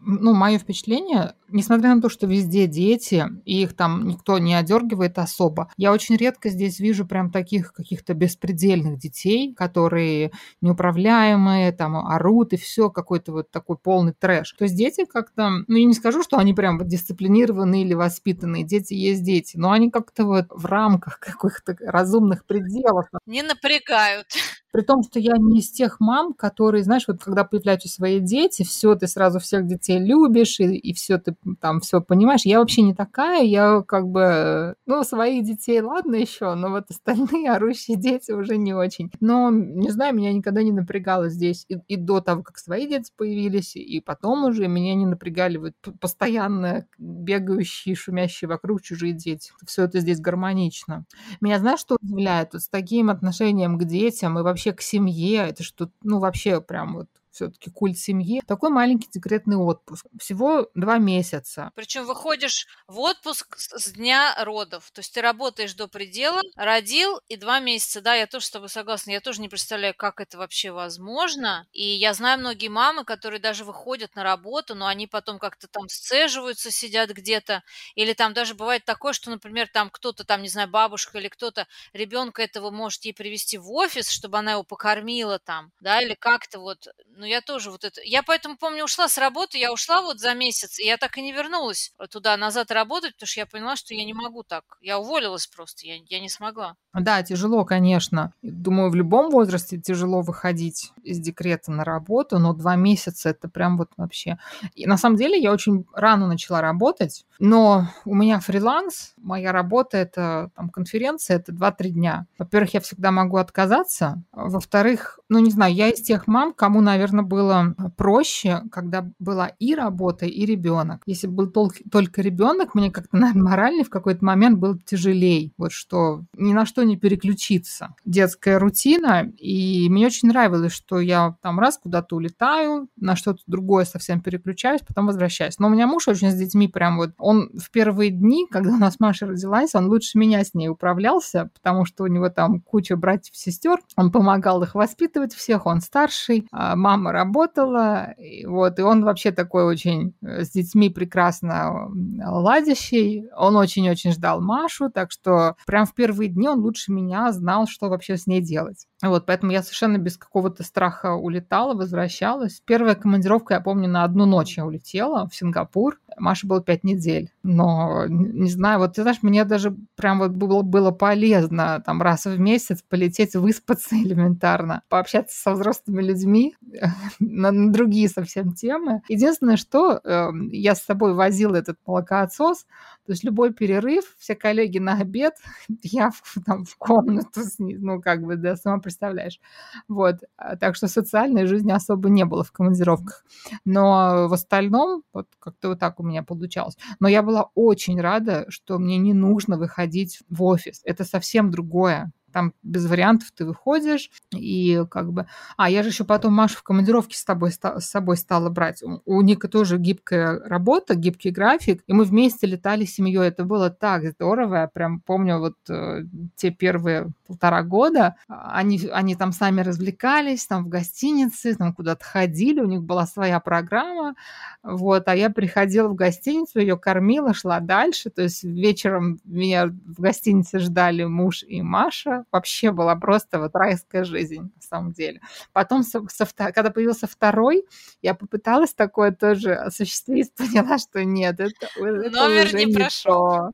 [0.00, 5.18] ну, мое впечатление, несмотря на то, что везде дети, и их там никто не одергивает
[5.18, 12.52] особо, я очень редко здесь вижу прям таких каких-то беспредельных детей, которые неуправляемые, там орут
[12.52, 14.52] и все, как какой-то вот такой полный трэш.
[14.52, 18.62] То есть дети как-то, ну я не скажу, что они прям дисциплинированные или воспитанные.
[18.62, 23.06] Дети есть дети, но они как-то вот в рамках каких-то разумных пределов.
[23.26, 24.26] Не напрягают.
[24.72, 28.62] При том, что я не из тех мам, которые, знаешь, вот когда появляются свои дети,
[28.62, 32.42] все, ты сразу всех детей любишь, и, и все, ты там все понимаешь.
[32.44, 37.50] Я вообще не такая, я как бы, ну, своих детей, ладно еще, но вот остальные
[37.50, 39.10] орущие дети уже не очень.
[39.20, 43.10] Но, не знаю, меня никогда не напрягало здесь и, и до того, как свои дети
[43.16, 49.52] появились, и потом уже меня не напрягали вот постоянно бегающие, шумящие вокруг чужие дети.
[49.66, 51.04] Все это здесь гармонично.
[51.40, 52.52] Меня, знаешь, что удивляет?
[52.52, 56.60] Вот с таким отношением к детям и вообще вообще к семье, это что, ну, вообще
[56.60, 58.42] прям вот все-таки культ семьи.
[58.46, 60.06] Такой маленький декретный отпуск.
[60.18, 61.70] Всего два месяца.
[61.74, 64.90] Причем выходишь в отпуск с дня родов.
[64.92, 68.00] То есть ты работаешь до предела, родил и два месяца.
[68.00, 69.10] Да, я тоже с тобой согласна.
[69.12, 71.66] Я тоже не представляю, как это вообще возможно.
[71.72, 75.88] И я знаю многие мамы, которые даже выходят на работу, но они потом как-то там
[75.88, 77.62] сцеживаются, сидят где-то.
[77.94, 81.66] Или там даже бывает такое, что, например, там кто-то, там, не знаю, бабушка или кто-то
[81.92, 86.58] ребенка этого может ей привести в офис, чтобы она его покормила там, да, или как-то
[86.58, 86.88] вот
[87.20, 88.00] Ну, я тоже вот это...
[88.02, 91.22] Я поэтому, помню, ушла с работы, я ушла вот за месяц, и я так и
[91.22, 94.64] не вернулась туда назад работать, потому что я поняла, что я не могу так.
[94.80, 96.76] Я уволилась просто, я, я не смогла.
[96.94, 98.32] Да, тяжело, конечно.
[98.40, 103.76] Думаю, в любом возрасте тяжело выходить из декрета на работу, но два месяца это прям
[103.76, 104.38] вот вообще.
[104.74, 109.98] И на самом деле я очень рано начала работать, но у меня фриланс, моя работа
[109.98, 112.26] это там конференция, это 2-3 дня.
[112.38, 114.22] Во-первых, я всегда могу отказаться.
[114.32, 119.74] Во-вторых, ну не знаю, я из тех мам, кому, наверное, было проще, когда была и
[119.74, 121.02] работа, и ребенок.
[121.06, 125.52] Если был только ребенок, мне как-то, наверное, морально в какой-то момент было тяжелее.
[125.56, 127.94] Вот что ни на что не переключиться.
[128.04, 133.84] Детская рутина, и мне очень нравилось, что я там раз куда-то улетаю, на что-то другое
[133.84, 135.58] совсем переключаюсь, потом возвращаюсь.
[135.58, 138.78] Но у меня муж очень с детьми прям вот, он в первые дни, когда у
[138.78, 142.96] нас Маша родилась, он лучше меня с ней управлялся, потому что у него там куча
[142.96, 148.82] братьев, сестер, он помогал их воспитывать всех, он старший, а мама работала, и вот, и
[148.82, 151.88] он вообще такой очень э, с детьми прекрасно
[152.26, 157.66] ладящий, он очень-очень ждал Машу, так что прям в первые дни он лучше меня знал,
[157.66, 158.86] что вообще с ней делать.
[159.02, 162.62] Вот, поэтому я совершенно без какого-то страха улетала, возвращалась.
[162.66, 165.98] Первая командировка, я помню, на одну ночь я улетела в Сингапур.
[166.20, 167.30] Маше было пять недель.
[167.42, 172.26] Но, не знаю, вот ты знаешь, мне даже прям вот было, было полезно там раз
[172.26, 176.54] в месяц полететь, выспаться элементарно, пообщаться со взрослыми людьми
[177.18, 179.02] на, на другие совсем темы.
[179.08, 182.66] Единственное, что э, я с собой возила этот молокоотсос,
[183.06, 185.34] то есть любой перерыв, все коллеги на обед,
[185.82, 189.40] я в, там, в комнату, ну, как бы, да, сама представляешь.
[189.88, 190.16] Вот.
[190.36, 193.24] А, так что социальной жизни особо не было в командировках.
[193.64, 196.76] Но в остальном, вот как-то вот так у меня получалось.
[197.00, 200.82] Но я была очень рада, что мне не нужно выходить в офис.
[200.84, 202.12] Это совсем другое.
[202.32, 205.26] Там без вариантов ты выходишь, и как бы...
[205.56, 208.82] А, я же еще потом Машу в командировке с, тобой, с собой стала брать.
[208.82, 213.28] У, у Ника тоже гибкая работа, гибкий график, и мы вместе летали с семьей.
[213.28, 214.56] Это было так здорово.
[214.56, 216.04] Я прям помню вот э,
[216.36, 218.16] те первые полтора года.
[218.28, 223.40] Они, они там сами развлекались, там в гостинице, там куда-то ходили, у них была своя
[223.40, 224.14] программа.
[224.62, 228.10] Вот, а я приходила в гостиницу, ее кормила, шла дальше.
[228.10, 234.04] То есть вечером меня в гостинице ждали муж и Маша, вообще была просто вот райская
[234.04, 235.20] жизнь, на самом деле.
[235.52, 237.64] Потом, со, со, когда появился второй,
[238.02, 243.14] я попыталась такое тоже осуществить, поняла, что нет, это, это Номер уже не прошел.
[243.14, 243.50] То.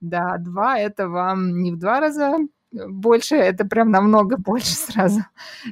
[0.00, 2.38] Да, два это вам не в два раза
[2.72, 5.20] больше, это прям намного больше сразу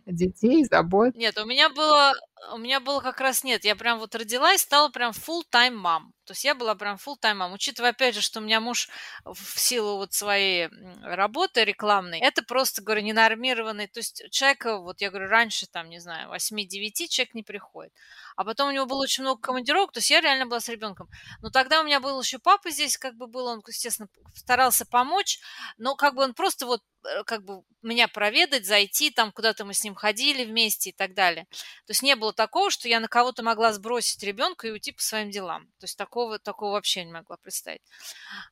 [0.06, 1.14] детей, забот.
[1.14, 2.12] Нет, у меня было,
[2.52, 6.12] у меня было как раз нет, я прям вот родилась, стала прям full-time мам.
[6.24, 7.52] То есть я была прям full time мам.
[7.52, 8.88] Учитывая, опять же, что у меня муж
[9.24, 10.68] в силу вот своей
[11.02, 13.88] работы рекламной, это просто, говорю, ненормированный.
[13.88, 17.92] То есть человека, вот я говорю, раньше там, не знаю, 8-9 человек не приходит.
[18.36, 21.08] А потом у него было очень много командировок, то есть я реально была с ребенком.
[21.40, 25.38] Но тогда у меня был еще папа здесь, как бы был, он, естественно, старался помочь,
[25.76, 29.74] но как бы он просто вот э, как бы меня проведать, зайти, там куда-то мы
[29.74, 31.46] с ним ходили вместе и так далее.
[31.86, 35.02] То есть не было такого, что я на кого-то могла сбросить ребенка и уйти по
[35.02, 35.66] своим делам.
[35.78, 37.82] То есть такого, такого вообще не могла представить.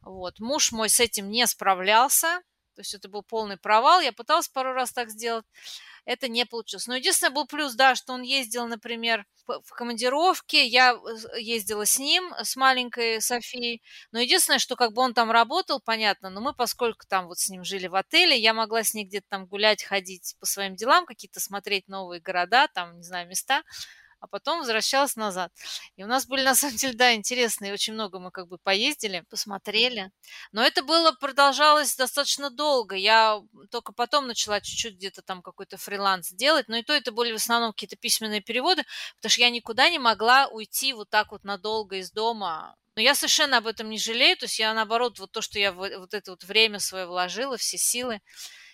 [0.00, 0.40] Вот.
[0.40, 2.42] Муж мой с этим не справлялся,
[2.74, 4.00] то есть это был полный провал.
[4.00, 5.44] Я пыталась пару раз так сделать
[6.04, 6.86] это не получилось.
[6.86, 11.98] Но единственное был плюс, да, что он ездил, например, в командировке, я э, ездила с
[11.98, 16.54] ним, с маленькой Софией, но единственное, что как бы он там работал, понятно, но мы,
[16.54, 19.82] поскольку там вот с ним жили в отеле, я могла с ней где-то там гулять,
[19.82, 23.62] ходить по своим делам, какие-то смотреть новые города, там, не знаю, места,
[24.22, 25.52] а потом возвращалась назад.
[25.96, 29.24] И у нас были, на самом деле, да, интересные, очень много мы как бы поездили,
[29.28, 30.10] посмотрели.
[30.52, 32.94] Но это было, продолжалось достаточно долго.
[32.94, 37.32] Я только потом начала чуть-чуть где-то там какой-то фриланс делать, но и то это были
[37.32, 38.84] в основном какие-то письменные переводы,
[39.16, 42.76] потому что я никуда не могла уйти вот так вот надолго из дома.
[42.94, 45.72] Но я совершенно об этом не жалею, то есть я наоборот, вот то, что я
[45.72, 48.20] вот это вот время свое вложила, все силы,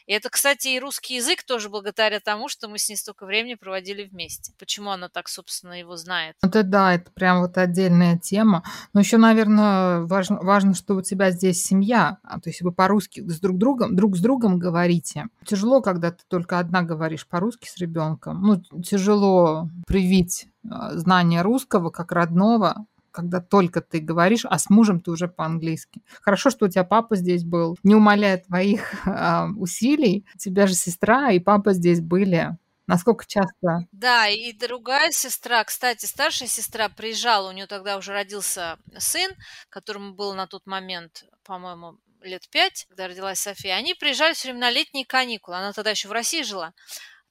[0.08, 3.56] и это, кстати, и русский язык тоже благодаря тому, что мы с ней столько времени
[3.56, 4.54] проводили вместе.
[4.58, 6.34] Почему она так, собственно, его знает?
[6.42, 8.62] Это да, это прям вот отдельная тема.
[8.94, 12.16] Но еще, наверное, важно, важно, что у тебя здесь семья.
[12.22, 15.26] А, то есть вы по-русски с друг другом, друг с другом говорите.
[15.44, 18.40] Тяжело, когда ты только одна говоришь по-русски с ребенком.
[18.40, 22.86] Ну, тяжело привить а, знание русского как родного
[23.18, 26.02] когда только ты говоришь, а с мужем ты уже по-английски.
[26.22, 27.76] Хорошо, что у тебя папа здесь был.
[27.82, 32.56] Не умаляя твоих э, усилий, у тебя же сестра и папа здесь были.
[32.86, 33.88] Насколько часто?
[33.90, 39.32] Да, и другая сестра, кстати, старшая сестра приезжала, у нее тогда уже родился сын,
[39.68, 43.74] которому было на тот момент, по-моему, лет пять, когда родилась София.
[43.74, 45.56] Они приезжали все время на летние каникулы.
[45.56, 46.72] Она тогда еще в России жила.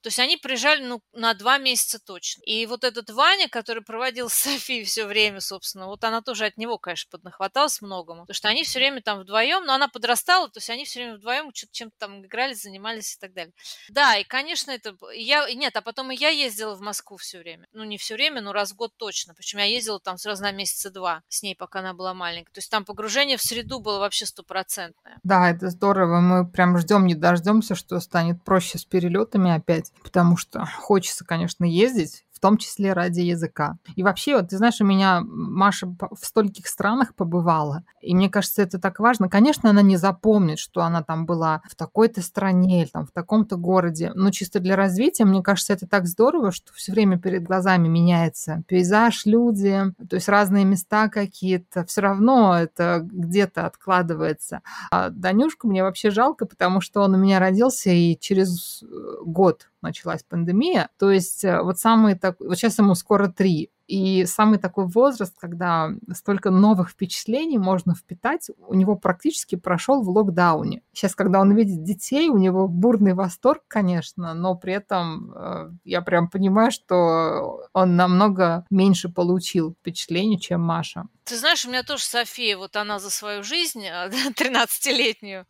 [0.08, 2.42] То есть они приезжали ну, на два месяца точно.
[2.44, 6.56] И вот этот Ваня, который проводил с Софией все время, собственно, вот она тоже от
[6.56, 8.22] него, конечно, поднахваталась многому.
[8.22, 11.18] Потому что они все время там вдвоем, но она подрастала, то есть они все время
[11.18, 13.54] вдвоем чем-то там играли, занимались и так далее.
[13.90, 14.96] Да, и, конечно, это...
[15.14, 15.54] Я...
[15.54, 17.68] Нет, а потом и я ездила в Москву все время.
[17.74, 19.34] Ну, не все время, но раз в год точно.
[19.34, 22.54] Причем я ездила там сразу на месяца два с ней, пока она была маленькая.
[22.54, 25.20] То есть там погружение в среду было вообще стопроцентное.
[25.24, 26.22] Да, это здорово.
[26.22, 31.66] Мы прям ждем, не дождемся, что станет проще с перелетами опять, потому что хочется, конечно,
[31.66, 33.78] ездить, в том числе ради языка.
[33.96, 38.62] И вообще, вот ты знаешь, у меня Маша в стольких странах побывала, и мне кажется,
[38.62, 39.28] это так важно.
[39.28, 43.58] Конечно, она не запомнит, что она там была в такой-то стране или там в таком-то
[43.58, 47.88] городе, но чисто для развития, мне кажется, это так здорово, что все время перед глазами
[47.88, 54.62] меняется пейзаж, люди, то есть разные места какие-то, все равно это где-то откладывается.
[54.92, 58.86] А Данюшку мне вообще жалко, потому что он у меня родился и через э,
[59.26, 60.90] год началась пандемия.
[60.98, 65.36] То есть э, вот самый так, вот сейчас ему скоро три, и самый такой возраст,
[65.40, 70.82] когда столько новых впечатлений можно впитать, у него практически прошел в локдауне.
[70.92, 76.02] Сейчас, когда он видит детей, у него бурный восторг, конечно, но при этом э, я
[76.02, 81.06] прям понимаю, что он намного меньше получил впечатлений, чем Маша.
[81.24, 85.46] Ты знаешь, у меня тоже София, вот она за свою жизнь, 13-летнюю,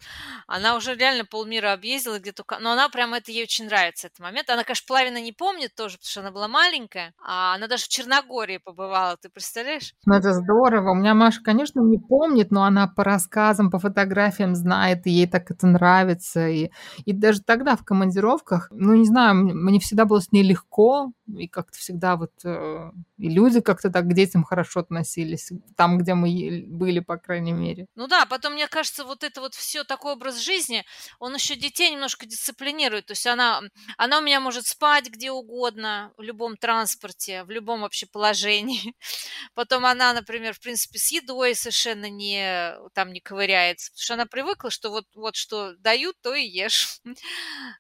[0.47, 2.60] она уже реально полмира объездила где только...
[2.60, 4.50] Но она прям, это ей очень нравится, этот момент.
[4.50, 7.13] Она, конечно, половина не помнит тоже, потому что она была маленькая.
[7.23, 8.27] А она даже в Черногории
[8.63, 9.94] побывала, ты представляешь?
[10.06, 10.92] Ну, это здорово.
[10.92, 15.28] У меня Маша, конечно, не помнит, но она по рассказам, по фотографиям знает, и ей
[15.28, 16.48] так это нравится.
[16.48, 16.72] И,
[17.06, 21.48] и даже тогда в командировках, ну, не знаю, мне всегда было с ней легко, и
[21.48, 26.66] как-то всегда вот э, и люди как-то так к детям хорошо относились, там, где мы
[26.68, 27.88] были, по крайней мере.
[27.96, 30.86] Ну да, потом, мне кажется, вот это вот все такой образ жизни,
[31.20, 33.62] он еще детей немножко дисциплинирует, то есть она,
[33.98, 38.95] она у меня может спать где угодно, в любом транспорте, в любом вообще положении.
[39.53, 44.25] Потом она, например, в принципе, с едой совершенно не, там не ковыряется, потому что она
[44.25, 46.99] привыкла, что вот, вот что дают, то и ешь.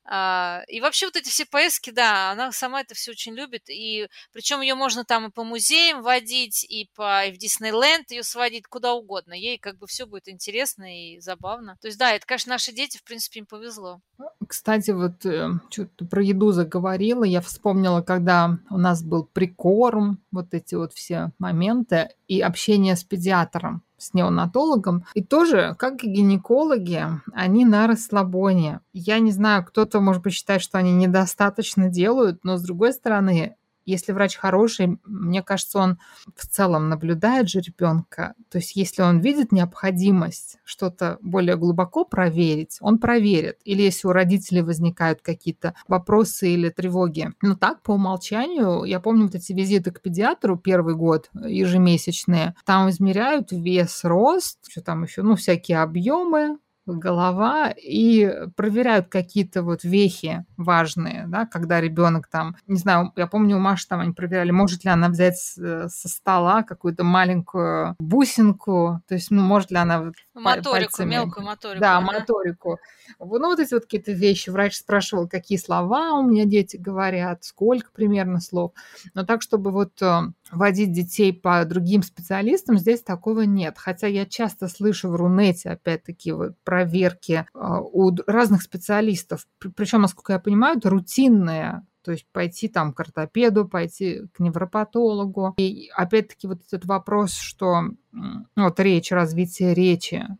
[0.09, 3.63] А, и вообще вот эти все поездки, да, она сама это все очень любит.
[3.69, 8.23] И причем ее можно там и по музеям водить, и, по, и в Диснейленд ее
[8.23, 9.33] сводить, куда угодно.
[9.33, 11.77] Ей как бы все будет интересно и забавно.
[11.81, 14.01] То есть, да, это, конечно, наши дети, в принципе, им повезло.
[14.47, 17.23] Кстати, вот э, что-то про еду заговорила.
[17.23, 23.03] Я вспомнила, когда у нас был прикорм, вот эти вот все моменты, и общение с
[23.03, 25.05] педиатром с неонатологом.
[25.15, 27.03] И тоже, как и гинекологи,
[27.33, 28.81] они на расслабоне.
[28.93, 33.55] Я не знаю, кто-то, может считает, что они недостаточно делают, но, с другой стороны,
[33.87, 35.99] если врач хороший, мне кажется, он
[36.35, 38.33] в целом наблюдает же ребенка.
[38.49, 43.59] То есть если он видит необходимость что-то более глубоко проверить, он проверит.
[43.63, 47.31] Или если у родителей возникают какие-то вопросы или тревоги.
[47.41, 52.55] Но так, по умолчанию, я помню вот эти визиты к педиатру первый год ежемесячные.
[52.65, 56.57] Там измеряют вес, рост, что там еще, ну, всякие объемы,
[56.95, 63.57] голова и проверяют какие-то вот вехи важные, да, когда ребенок там, не знаю, я помню
[63.57, 69.15] у Маши там они проверяли, может ли она взять со стола какую-то маленькую бусинку, то
[69.15, 71.09] есть, ну, может ли она моторику, пальцами...
[71.11, 71.81] мелкую моторику.
[71.81, 72.79] Да, да, моторику.
[73.19, 74.49] Ну, вот эти вот какие-то вещи.
[74.49, 78.73] Врач спрашивал, какие слова у меня дети говорят, сколько примерно слов.
[79.13, 80.21] Но так, чтобы вот э,
[80.51, 83.75] водить детей по другим специалистам, здесь такого нет.
[83.77, 87.59] Хотя я часто слышу в Рунете, опять-таки, вот проверки э,
[87.91, 89.47] у разных специалистов.
[89.75, 95.55] Причем, насколько я понимаю, это рутинные то есть пойти там к ортопеду, пойти к невропатологу.
[95.57, 97.81] И опять-таки вот этот вопрос, что
[98.13, 100.37] ну, вот речь, развитие речи, а,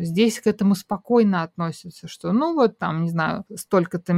[0.00, 4.14] здесь к этому спокойно относятся, что ну вот там, не знаю, столько-то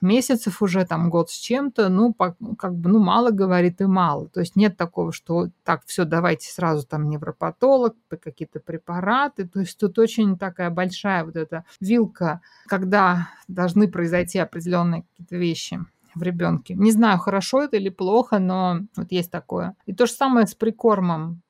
[0.00, 4.28] месяцев уже, там год с чем-то, ну как бы, ну мало говорит и мало.
[4.28, 9.48] То есть нет такого, что так, все, давайте сразу там невропатолог, какие-то препараты.
[9.48, 15.80] То есть тут очень такая большая вот эта вилка, когда должны произойти определенные какие-то вещи
[16.14, 16.74] в ребенке.
[16.74, 19.74] Не знаю, хорошо это или плохо, но вот есть такое.
[19.86, 21.42] И то же самое с прикормом.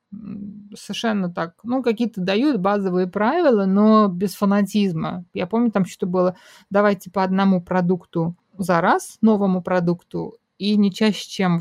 [0.74, 1.54] Совершенно так.
[1.62, 5.24] Ну, какие-то дают базовые правила, но без фанатизма.
[5.34, 6.36] Я помню, там что-то было,
[6.70, 11.60] давайте по одному продукту за раз, новому продукту, и не чаще, чем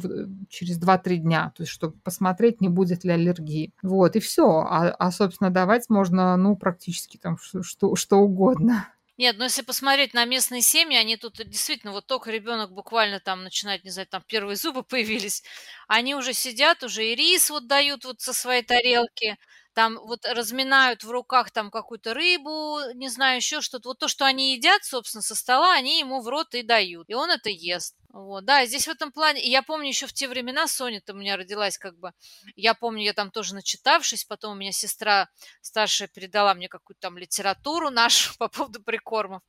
[0.49, 3.73] через 2-3 дня, то есть чтобы посмотреть, не будет ли аллергии.
[3.83, 4.47] Вот, и все.
[4.61, 8.87] А, а собственно, давать можно, ну, практически там что, что угодно.
[9.17, 13.43] Нет, ну если посмотреть на местные семьи, они тут действительно, вот только ребенок буквально там
[13.43, 14.83] начинает, не знаю, там первые зубы
[15.23, 15.41] появились,
[15.87, 19.37] они уже сидят, уже и рис вот дают вот со своей тарелки,
[19.75, 23.89] там вот разминают в руках там какую-то рыбу, не знаю, еще что-то.
[23.89, 27.09] Вот то, что они едят, собственно, со стола, они ему в рот и дают.
[27.09, 27.95] И он это ест.
[28.09, 31.17] Вот, да, здесь в этом плане, и я помню еще в те времена, Соня-то у
[31.17, 32.13] меня родилась как бы,
[32.55, 35.27] я помню, я там тоже начитавшись, потом у меня сестра
[35.59, 39.41] старшая передала мне какую-то там литературу нашу по поводу прикормов,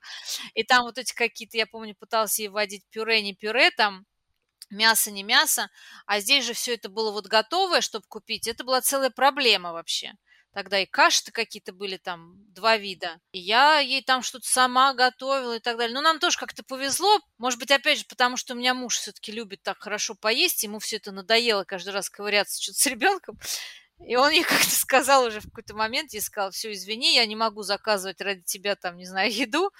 [0.54, 4.04] и там вот эти какие-то, я помню, пыталась ей вводить пюре, не пюре, там
[4.70, 5.70] мясо, не мясо,
[6.06, 10.14] а здесь же все это было вот готовое, чтобы купить, это была целая проблема вообще.
[10.56, 13.20] Тогда и каши-то какие-то были там, два вида.
[13.30, 15.94] И я ей там что-то сама готовила и так далее.
[15.94, 17.20] Но нам тоже как-то повезло.
[17.36, 20.62] Может быть, опять же, потому что у меня муж все-таки любит так хорошо поесть.
[20.62, 23.38] Ему все это надоело каждый раз ковыряться что-то с ребенком.
[24.06, 27.36] И он ей как-то сказал уже в какой-то момент, я сказал, все, извини, я не
[27.36, 29.70] могу заказывать ради тебя там, не знаю, еду.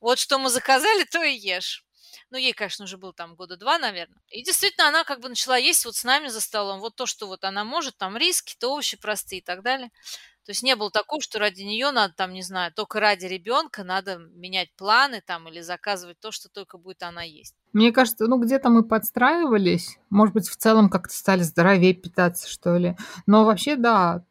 [0.00, 1.85] Вот что мы заказали, то и ешь.
[2.30, 4.20] Ну, ей, конечно, уже было там года два, наверное.
[4.28, 6.80] И действительно, она как бы начала есть вот с нами за столом.
[6.80, 9.90] Вот то, что вот она может, там риски, то овощи простые и так далее.
[10.46, 13.82] То есть не было такого, что ради нее надо там, не знаю, только ради ребенка
[13.82, 17.56] надо менять планы там или заказывать то, что только будет она есть.
[17.72, 22.76] Мне кажется, ну где-то мы подстраивались, может быть, в целом как-то стали здоровее питаться, что
[22.76, 22.96] ли.
[23.26, 24.24] Но вообще, да,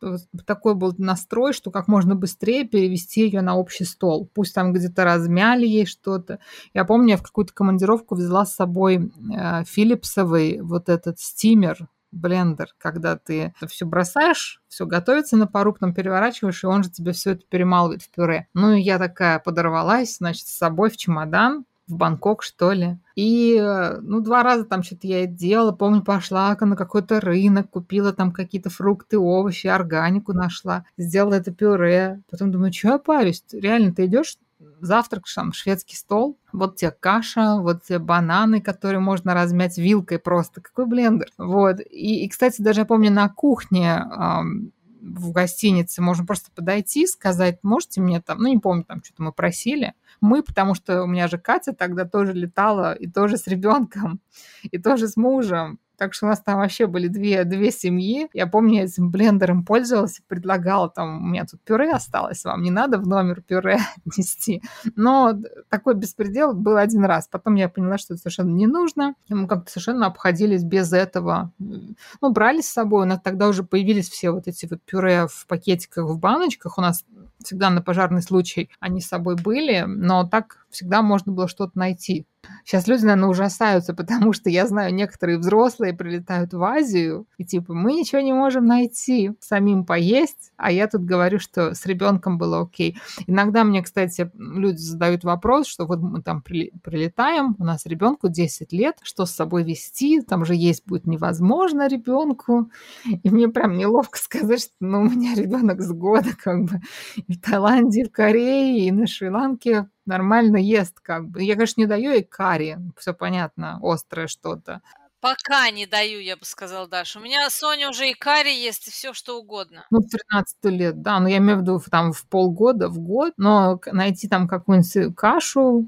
[0.47, 4.28] такой был настрой, что как можно быстрее перевести ее на общий стол.
[4.34, 6.39] Пусть там где-то размяли ей что-то.
[6.74, 12.70] Я помню, я в какую-то командировку взяла с собой э, Филипсовый вот этот стимер, блендер,
[12.78, 17.11] когда ты это все бросаешь, все готовится на пару, потом переворачиваешь, и он же тебе
[17.11, 18.47] все это перемалывает в пюре.
[18.53, 22.97] Ну, и я такая подорвалась, значит, с собой в чемодан, в Бангкок, что ли.
[23.16, 23.59] И,
[24.01, 25.72] ну, два раза там что-то я это делала.
[25.72, 32.24] Помню, пошла на какой-то рынок, купила там какие-то фрукты, овощи, органику нашла, сделала это пюре.
[32.30, 33.43] Потом думаю, что я парюсь?
[33.51, 34.38] Реально, ты идешь
[34.82, 40.61] завтрак, там, шведский стол, вот тебе каша, вот тебе бананы, которые можно размять вилкой просто.
[40.61, 41.30] Какой блендер.
[41.38, 41.80] Вот.
[41.80, 44.72] И, и кстати, даже я помню на кухне эм,
[45.05, 49.32] в гостинице можно просто подойти, сказать, можете мне там, ну не помню, там что-то мы
[49.32, 49.93] просили.
[50.22, 54.20] Мы, потому что у меня же Катя тогда тоже летала, и тоже с ребенком,
[54.63, 55.80] и тоже с мужем.
[55.98, 58.28] Так что у нас там вообще были две, две семьи.
[58.34, 62.62] Я помню, я этим блендером пользовалась и предлагала, там, у меня тут пюре осталось, вам
[62.62, 63.80] не надо в номер пюре
[64.18, 64.62] нести.
[64.96, 65.34] Но
[65.70, 67.28] такой беспредел был один раз.
[67.28, 69.16] Потом я поняла, что это совершенно не нужно.
[69.28, 71.52] И мы как-то совершенно обходились без этого.
[71.60, 75.48] Ну, брали с собой, у нас тогда уже появились все вот эти вот пюре в
[75.48, 76.78] пакетиках, в баночках.
[76.78, 77.04] У нас
[77.43, 82.28] всегда на пожарный случай они с собой были, но так всегда можно было что-то найти.
[82.63, 87.73] Сейчас люди, наверное, ужасаются, потому что я знаю, некоторые взрослые прилетают в Азию, и типа,
[87.73, 92.61] мы ничего не можем найти, самим поесть, а я тут говорю, что с ребенком было
[92.61, 92.97] окей.
[93.28, 98.71] Иногда мне, кстати, люди задают вопрос, что вот мы там прилетаем, у нас ребенку 10
[98.73, 102.69] лет, что с собой вести, там же есть будет невозможно ребенку,
[103.05, 106.82] и мне прям неловко сказать, что ну, у меня ребенок с года как бы
[107.28, 111.43] в Таиланде, в Корее и на Шри-Ланке нормально ест, как бы.
[111.43, 114.82] Я, конечно, не даю ей карри, все понятно, острое что-то.
[115.22, 117.18] Пока не даю, я бы сказала, Даша.
[117.18, 119.84] У меня Соня уже и карри ест, и все что угодно.
[119.89, 121.20] Ну, в 13 лет, да.
[121.20, 123.34] Но я имею в виду там в полгода, в год.
[123.38, 125.88] Но найти там какую-нибудь кашу,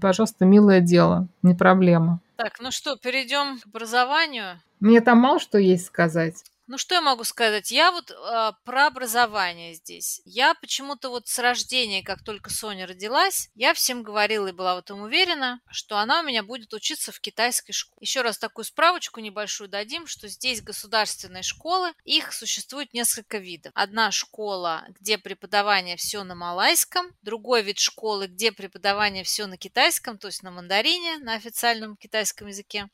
[0.00, 2.20] пожалуйста, милое дело, не проблема.
[2.36, 4.58] Так, ну что, перейдем к образованию.
[4.80, 6.42] Мне там мало что есть сказать.
[6.72, 7.70] Ну, что я могу сказать?
[7.70, 10.22] Я вот э, про образование здесь.
[10.24, 14.78] Я почему-то вот с рождения, как только Соня родилась, я всем говорила и была в
[14.78, 17.98] этом уверена, что она у меня будет учиться в китайской школе.
[18.00, 23.70] Еще раз такую справочку небольшую дадим, что здесь государственные школы, их существует несколько видов.
[23.74, 30.16] Одна школа, где преподавание все на малайском, другой вид школы, где преподавание все на китайском,
[30.16, 32.88] то есть на мандарине, на официальном китайском языке.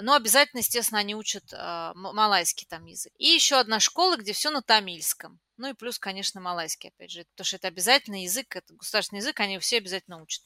[0.00, 3.12] Но обязательно, естественно, они учат э, малайский там язык.
[3.18, 5.40] И еще одна школа, где все на тамильском.
[5.56, 9.38] Ну и плюс, конечно, малайский, опять же, потому что это обязательный язык, это государственный язык,
[9.40, 10.42] они все обязательно учат.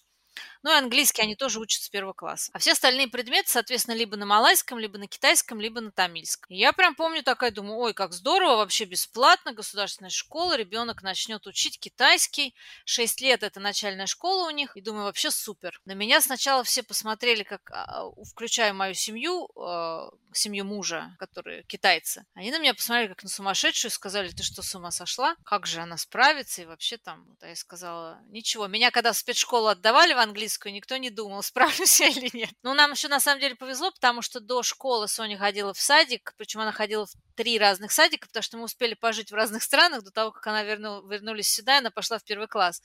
[0.63, 2.51] Ну и английский они тоже учат с первого класса.
[2.53, 6.55] А все остальные предметы, соответственно, либо на малайском, либо на китайском, либо на тамильском.
[6.55, 11.47] И я прям помню такая, думаю, ой, как здорово, вообще бесплатно, государственная школа, ребенок начнет
[11.47, 12.55] учить китайский.
[12.85, 14.77] Шесть лет это начальная школа у них.
[14.77, 15.81] И думаю, вообще супер.
[15.85, 22.27] На меня сначала все посмотрели, как, а, включая мою семью, а, семью мужа, которые китайцы.
[22.35, 25.37] Они на меня посмотрели как на сумасшедшую, сказали, ты что, с ума сошла?
[25.45, 26.63] Как же она справится?
[26.63, 28.67] И вообще там, вот, а я сказала, ничего.
[28.67, 32.51] Меня когда в спецшколу отдавали в английскую, никто не думал, справлюсь я или нет.
[32.63, 36.35] Ну, нам еще на самом деле повезло, потому что до школы Соня ходила в садик,
[36.37, 40.03] причем она ходила в три разных садика, потому что мы успели пожить в разных странах
[40.03, 42.83] до того, как она верну, вернулись сюда, и она пошла в первый класс.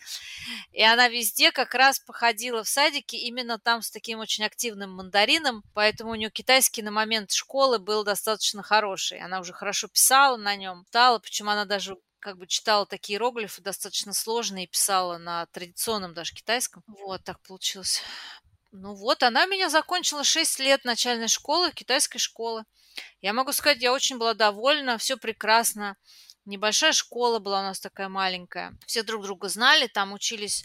[0.72, 5.64] И она везде как раз походила в садике именно там с таким очень активным мандарином,
[5.74, 9.20] поэтому у нее китайский на момент школы был достаточно хороший.
[9.20, 13.62] Она уже хорошо писала на нем, читала, почему она даже как бы читала такие иероглифы
[13.62, 16.82] достаточно сложные писала на традиционном даже китайском.
[16.88, 18.02] Вот так получилось.
[18.72, 22.64] Ну вот, она меня закончила 6 лет начальной школы, китайской школы.
[23.22, 25.98] Я могу сказать, я очень была довольна, все прекрасно.
[26.46, 28.78] Небольшая школа была у нас такая маленькая.
[28.86, 30.64] Все друг друга знали, там учились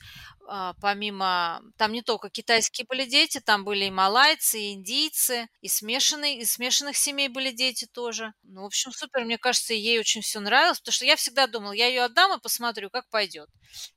[0.80, 6.38] помимо, там не только китайские были дети, там были и малайцы, и индийцы, и смешанные,
[6.40, 8.32] из смешанных семей были дети тоже.
[8.42, 11.72] Ну, в общем, супер, мне кажется, ей очень все нравилось, потому что я всегда думала,
[11.72, 13.48] я ее отдам и посмотрю, как пойдет.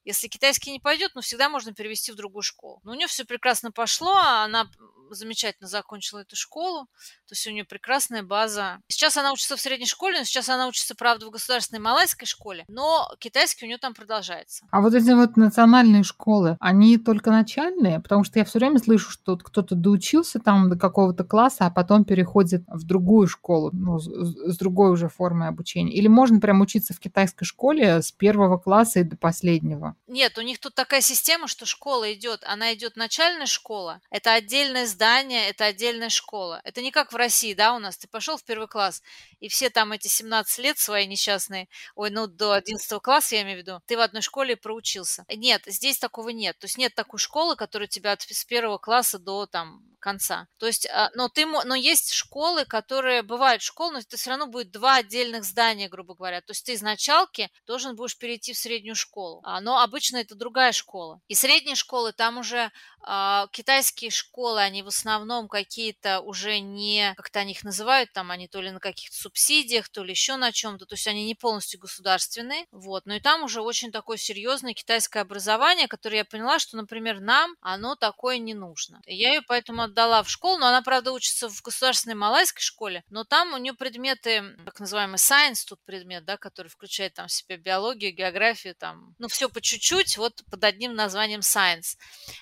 [0.03, 2.79] Если китайский не пойдет, ну, всегда можно перевести в другую школу.
[2.83, 4.69] Но у нее все прекрасно пошло, а она
[5.15, 6.85] замечательно закончила эту школу,
[7.27, 8.79] то есть у нее прекрасная база.
[8.87, 12.65] Сейчас она учится в средней школе, но сейчас она учится, правда, в государственной малайской школе,
[12.67, 14.65] но китайский у нее там продолжается.
[14.71, 17.99] А вот эти вот национальные школы, они только начальные?
[17.99, 22.05] Потому что я все время слышу, что кто-то доучился там до какого-то класса, а потом
[22.05, 25.93] переходит в другую школу, ну, с другой уже формой обучения.
[25.93, 29.95] Или можно прям учиться в китайской школе с первого класса и до последнего?
[30.07, 34.85] Нет, у них тут такая система, что школа идет, она идет начальная школа, это отдельное
[34.85, 36.61] здание, это отдельная школа.
[36.63, 37.97] Это не как в России, да, у нас.
[37.97, 39.01] Ты пошел в первый класс,
[39.39, 43.57] и все там эти 17 лет свои несчастные, ой, ну до 11 класса, я имею
[43.57, 45.25] в виду, ты в одной школе проучился.
[45.35, 46.57] Нет, здесь такого нет.
[46.59, 50.47] То есть нет такой школы, которая тебя с первого класса до там конца.
[50.57, 54.47] То есть, а, но ты, но есть школы, которые бывают школы, но это все равно
[54.47, 56.41] будет два отдельных здания, грубо говоря.
[56.41, 59.41] То есть ты из началки должен будешь перейти в среднюю школу.
[59.45, 61.21] А, но обычно это другая школа.
[61.27, 62.71] И средние школы там уже
[63.03, 68.47] а, китайские школы, они в основном какие-то уже не, как-то они их называют, там они
[68.47, 71.79] то ли на каких-то субсидиях, то ли еще на чем-то, то есть они не полностью
[71.79, 76.77] государственные, вот, но и там уже очень такое серьезное китайское образование, которое я поняла, что,
[76.77, 79.01] например, нам оно такое не нужно.
[79.05, 83.03] И я ее поэтому отдала в школу, но она, правда, учится в государственной малайской школе,
[83.09, 87.31] но там у нее предметы, так называемый science, тут предмет, да, который включает там в
[87.31, 91.97] себя биологию, географию, там, ну, все по чуть-чуть, вот под одним названием science.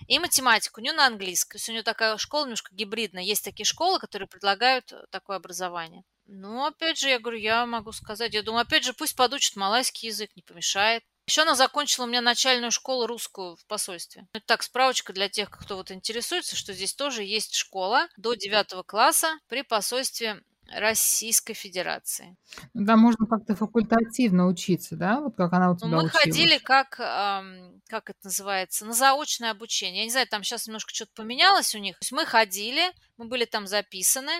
[0.07, 1.51] И математику, у нее на английском.
[1.51, 3.23] То есть у нее такая школа немножко гибридная.
[3.23, 6.03] Есть такие школы, которые предлагают э, такое образование.
[6.25, 10.09] Ну, опять же, я говорю, я могу сказать, я думаю, опять же, пусть подучит малайский
[10.09, 11.03] язык, не помешает.
[11.29, 14.25] Еще она закончила у меня начальную школу русскую в посольстве.
[14.33, 18.83] Это так, справочка для тех, кто вот интересуется, что здесь тоже есть школа до 9
[18.87, 20.41] класса при посольстве
[20.73, 22.35] Российской Федерации.
[22.73, 25.19] Ну, да, можно как-то факультативно учиться, да?
[25.19, 26.23] Вот как она у ну, тебя ну, мы училась.
[26.23, 29.99] ходили как, эм, как это называется, на заочное обучение.
[29.99, 31.99] Я не знаю, там сейчас немножко что-то поменялось у них.
[31.99, 34.31] То есть мы ходили, мы были там записаны,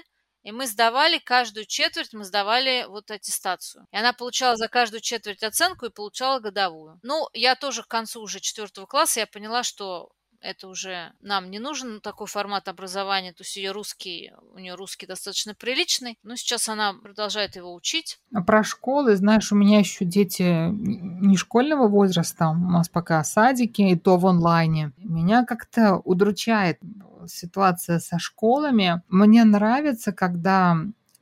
[0.44, 3.86] и мы сдавали каждую четверть, мы сдавали вот аттестацию.
[3.92, 7.00] И она получала за каждую четверть оценку и получала годовую.
[7.04, 10.12] Ну, я тоже к концу уже четвертого класса я поняла, что
[10.42, 15.06] это уже нам не нужен такой формат образования, то есть ее русский, у нее русский
[15.06, 18.20] достаточно приличный, но сейчас она продолжает его учить.
[18.34, 23.82] А про школы, знаешь, у меня еще дети не школьного возраста, у нас пока садики,
[23.82, 24.92] и то в онлайне.
[24.98, 26.80] Меня как-то удручает
[27.30, 29.02] ситуация со школами.
[29.08, 30.78] Мне нравится, когда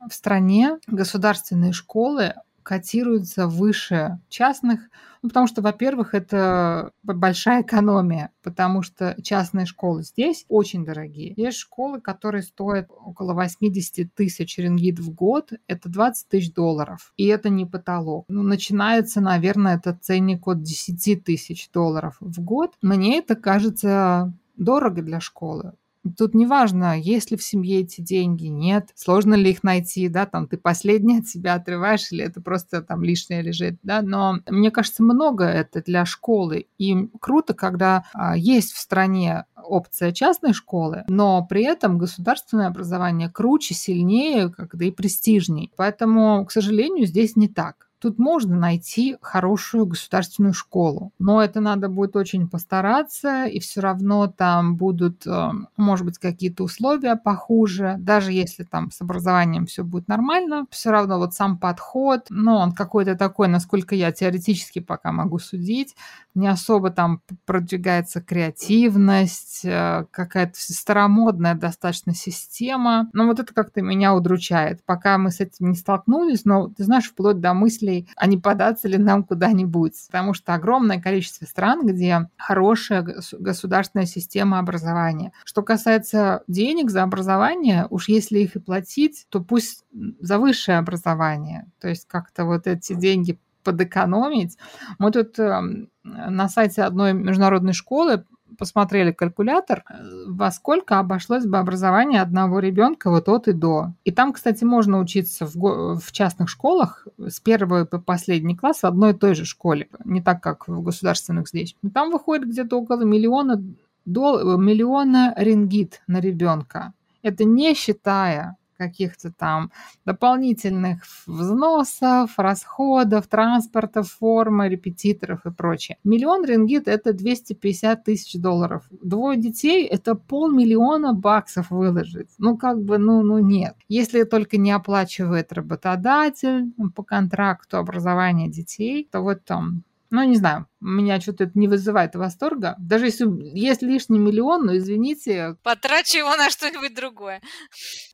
[0.08, 2.34] в стране государственные школы
[2.68, 4.90] котируются выше частных,
[5.22, 11.32] ну, потому что, во-первых, это большая экономия, потому что частные школы здесь очень дорогие.
[11.38, 17.24] Есть школы, которые стоят около 80 тысяч рингит в год, это 20 тысяч долларов, и
[17.26, 18.26] это не потолок.
[18.28, 22.74] Ну, начинается, наверное, этот ценник от 10 тысяч долларов в год.
[22.82, 25.72] Мне это кажется дорого для школы.
[26.16, 30.26] Тут не важно, есть ли в семье эти деньги, нет, сложно ли их найти, да,
[30.26, 34.70] там ты последний от себя отрываешь, или это просто там лишнее лежит, да, но мне
[34.70, 41.04] кажется, много это для школы, и круто, когда а, есть в стране опция частной школы,
[41.08, 45.72] но при этом государственное образование круче, сильнее, когда и престижней.
[45.76, 47.87] Поэтому, к сожалению, здесь не так.
[48.00, 54.28] Тут можно найти хорошую государственную школу, но это надо будет очень постараться, и все равно
[54.28, 60.06] там будут, э, может быть, какие-то условия похуже, даже если там с образованием все будет
[60.06, 65.40] нормально, все равно вот сам подход, ну, он какой-то такой, насколько я теоретически пока могу
[65.40, 65.96] судить,
[66.36, 74.14] не особо там продвигается креативность, э, какая-то старомодная достаточно система, но вот это как-то меня
[74.14, 78.26] удручает, пока мы с этим не столкнулись, но ты знаешь, вплоть до мысли мыслей, а
[78.26, 79.94] не податься ли нам куда-нибудь.
[80.06, 85.32] Потому что огромное количество стран, где хорошая государственная система образования.
[85.44, 89.84] Что касается денег за образование, уж если их и платить, то пусть
[90.20, 91.66] за высшее образование.
[91.80, 94.56] То есть как-то вот эти деньги подэкономить.
[94.98, 98.24] Мы тут эм, на сайте одной международной школы
[98.58, 103.92] посмотрели калькулятор, э, во сколько обошлось бы образование одного ребенка вот от и до.
[104.04, 108.86] И там, кстати, можно учиться в, в частных школах с первого по последний класс в
[108.86, 111.76] одной и той же школе, не так, как в государственных здесь.
[111.82, 113.62] И там выходит где-то около миллиона,
[114.04, 116.92] дол, миллиона рингит на ребенка.
[117.22, 119.70] Это не считая каких-то там
[120.06, 125.98] дополнительных взносов, расходов, транспорта, формы, репетиторов и прочее.
[126.04, 128.84] Миллион рингит– это 250 тысяч долларов.
[128.90, 132.30] Двое детей– это полмиллиона баксов выложить.
[132.38, 133.74] Ну, как бы, ну, ну нет.
[133.88, 140.66] Если только не оплачивает работодатель по контракту образования детей, то вот там ну, не знаю,
[140.80, 142.74] меня что-то это не вызывает восторга.
[142.78, 145.56] Даже если есть лишний миллион, ну, извините.
[145.62, 147.42] Потрачу его на что-нибудь другое.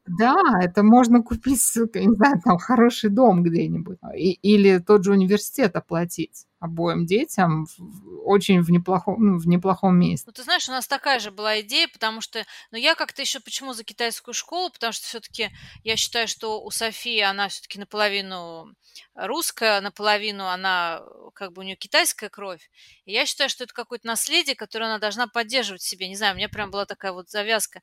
[0.06, 3.98] Да, это можно купить, не знаю, там хороший дом где-нибудь.
[4.14, 7.66] или тот же университет оплатить обоим детям
[8.24, 10.24] очень в неплохом, ну, в неплохом месте.
[10.26, 13.38] Ну, ты знаешь, у нас такая же была идея, потому что, ну, я как-то еще
[13.40, 15.50] почему за китайскую школу, потому что все-таки
[15.82, 18.74] я считаю, что у Софии она все-таки наполовину
[19.14, 21.02] русская, наполовину она,
[21.34, 22.70] как бы у нее китайская кровь.
[23.04, 26.08] И я считаю, что это какое-то наследие, которое она должна поддерживать в себе.
[26.08, 27.80] Не знаю, у меня прям была такая вот завязка.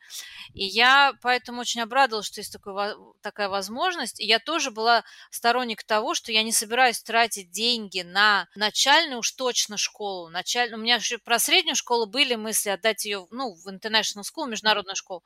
[0.54, 4.20] И я поэтому очень обрадовалась, что есть такой, такая возможность.
[4.20, 9.32] И я тоже была сторонник того, что я не собираюсь тратить деньги на начальную уж
[9.32, 10.30] точно школу.
[10.30, 10.74] Началь...
[10.74, 14.96] У меня еще про среднюю школу были мысли отдать ее ну, в international school, международную
[14.96, 15.24] школу.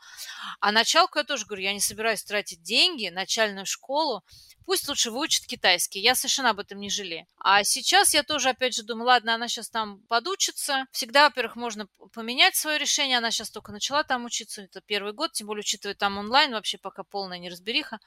[0.59, 4.23] А началку я тоже говорю, я не собираюсь тратить деньги, начальную школу,
[4.65, 5.99] Пусть лучше выучит китайский.
[5.99, 7.27] Я совершенно об этом не жалею.
[7.37, 10.85] А сейчас я тоже, опять же, думаю, ладно, она сейчас там подучится.
[10.91, 13.19] Всегда, во-первых, можно поменять свое решение.
[13.19, 14.63] Она сейчас только начала там учиться.
[14.63, 17.99] Это первый год, тем более, учитывая там онлайн, вообще пока полная неразбериха.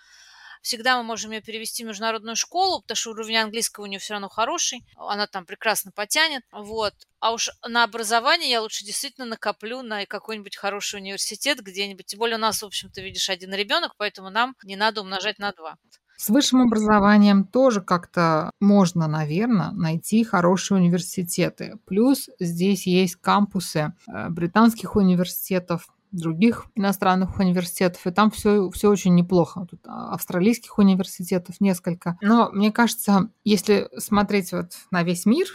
[0.62, 4.14] Всегда мы можем ее перевести в международную школу, потому что уровень английского у нее все
[4.14, 4.84] равно хороший.
[4.96, 6.42] Она там прекрасно потянет.
[6.50, 6.94] Вот.
[7.20, 12.06] А уж на образование я лучше действительно накоплю на какой-нибудь хороший университет где-нибудь.
[12.06, 15.52] Тем более у нас, в общем-то, видишь, один ребенок, поэтому нам не надо умножать на
[15.52, 15.76] два.
[16.20, 21.78] С высшим образованием тоже как-то можно, наверное, найти хорошие университеты.
[21.86, 29.14] Плюс здесь есть кампусы э, британских университетов, других иностранных университетов, и там все, все очень
[29.14, 29.64] неплохо.
[29.70, 32.18] Тут а, австралийских университетов несколько.
[32.20, 35.46] Но мне кажется, если смотреть вот на весь мир,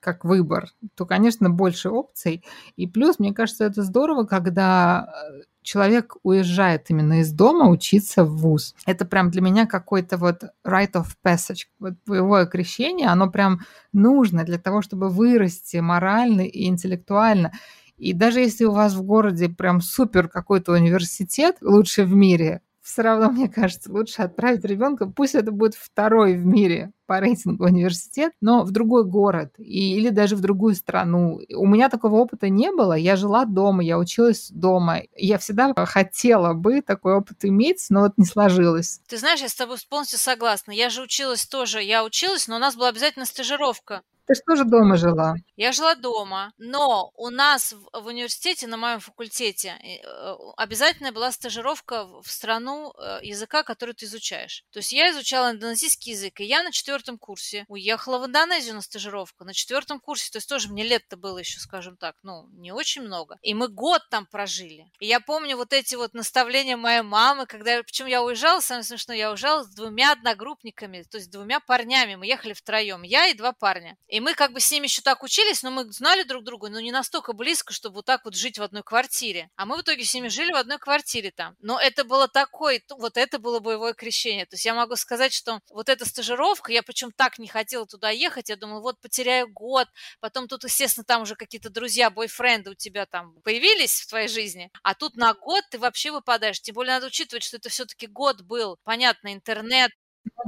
[0.00, 2.44] как выбор, то, конечно, больше опций.
[2.76, 8.38] И плюс, мне кажется, это здорово, когда э, человек уезжает именно из дома учиться в
[8.38, 8.74] ВУЗ.
[8.86, 11.66] Это прям для меня какой-то вот rite of passage.
[11.78, 13.60] Вот боевое крещение, оно прям
[13.92, 17.52] нужно для того, чтобы вырасти морально и интеллектуально.
[17.98, 23.02] И даже если у вас в городе прям супер какой-то университет, лучший в мире, все
[23.02, 28.32] равно, мне кажется, лучше отправить ребенка, пусть это будет второй в мире по рейтингу университет,
[28.40, 31.40] но в другой город и, или даже в другую страну.
[31.54, 32.94] У меня такого опыта не было.
[32.94, 35.02] Я жила дома, я училась дома.
[35.16, 39.00] Я всегда хотела бы такой опыт иметь, но вот не сложилось.
[39.06, 40.72] Ты знаешь, я с тобой полностью согласна.
[40.72, 41.82] Я же училась тоже.
[41.82, 44.02] Я училась, но у нас была обязательно стажировка.
[44.28, 45.36] Ты что же дома жила?
[45.56, 51.32] Я жила дома, но у нас в, в университете, на моем факультете, э, обязательно была
[51.32, 54.64] стажировка в страну э, языка, который ты изучаешь.
[54.70, 58.82] То есть я изучала индонезийский язык, и я на четвертом курсе уехала в Индонезию на
[58.82, 59.44] стажировку.
[59.44, 63.00] На четвертом курсе, то есть тоже мне лет-то было еще, скажем так, ну, не очень
[63.00, 63.38] много.
[63.40, 64.92] И мы год там прожили.
[65.00, 69.16] И я помню вот эти вот наставления моей мамы, когда, причем я уезжала, самое смешное,
[69.16, 72.16] я уезжала с двумя одногруппниками, то есть двумя парнями.
[72.16, 73.96] Мы ехали втроем, я и два парня.
[74.06, 76.68] И и мы как бы с ними еще так учились, но мы знали друг друга,
[76.70, 79.48] но не настолько близко, чтобы вот так вот жить в одной квартире.
[79.54, 81.54] А мы в итоге с ними жили в одной квартире там.
[81.60, 84.44] Но это было такое, вот это было боевое крещение.
[84.44, 88.10] То есть я могу сказать, что вот эта стажировка, я причем так не хотела туда
[88.10, 89.86] ехать, я думала, вот потеряю год,
[90.18, 94.72] потом тут, естественно, там уже какие-то друзья, бойфренды у тебя там появились в твоей жизни,
[94.82, 96.60] а тут на год ты вообще выпадаешь.
[96.60, 99.92] Тем более надо учитывать, что это все-таки год был, понятно, интернет,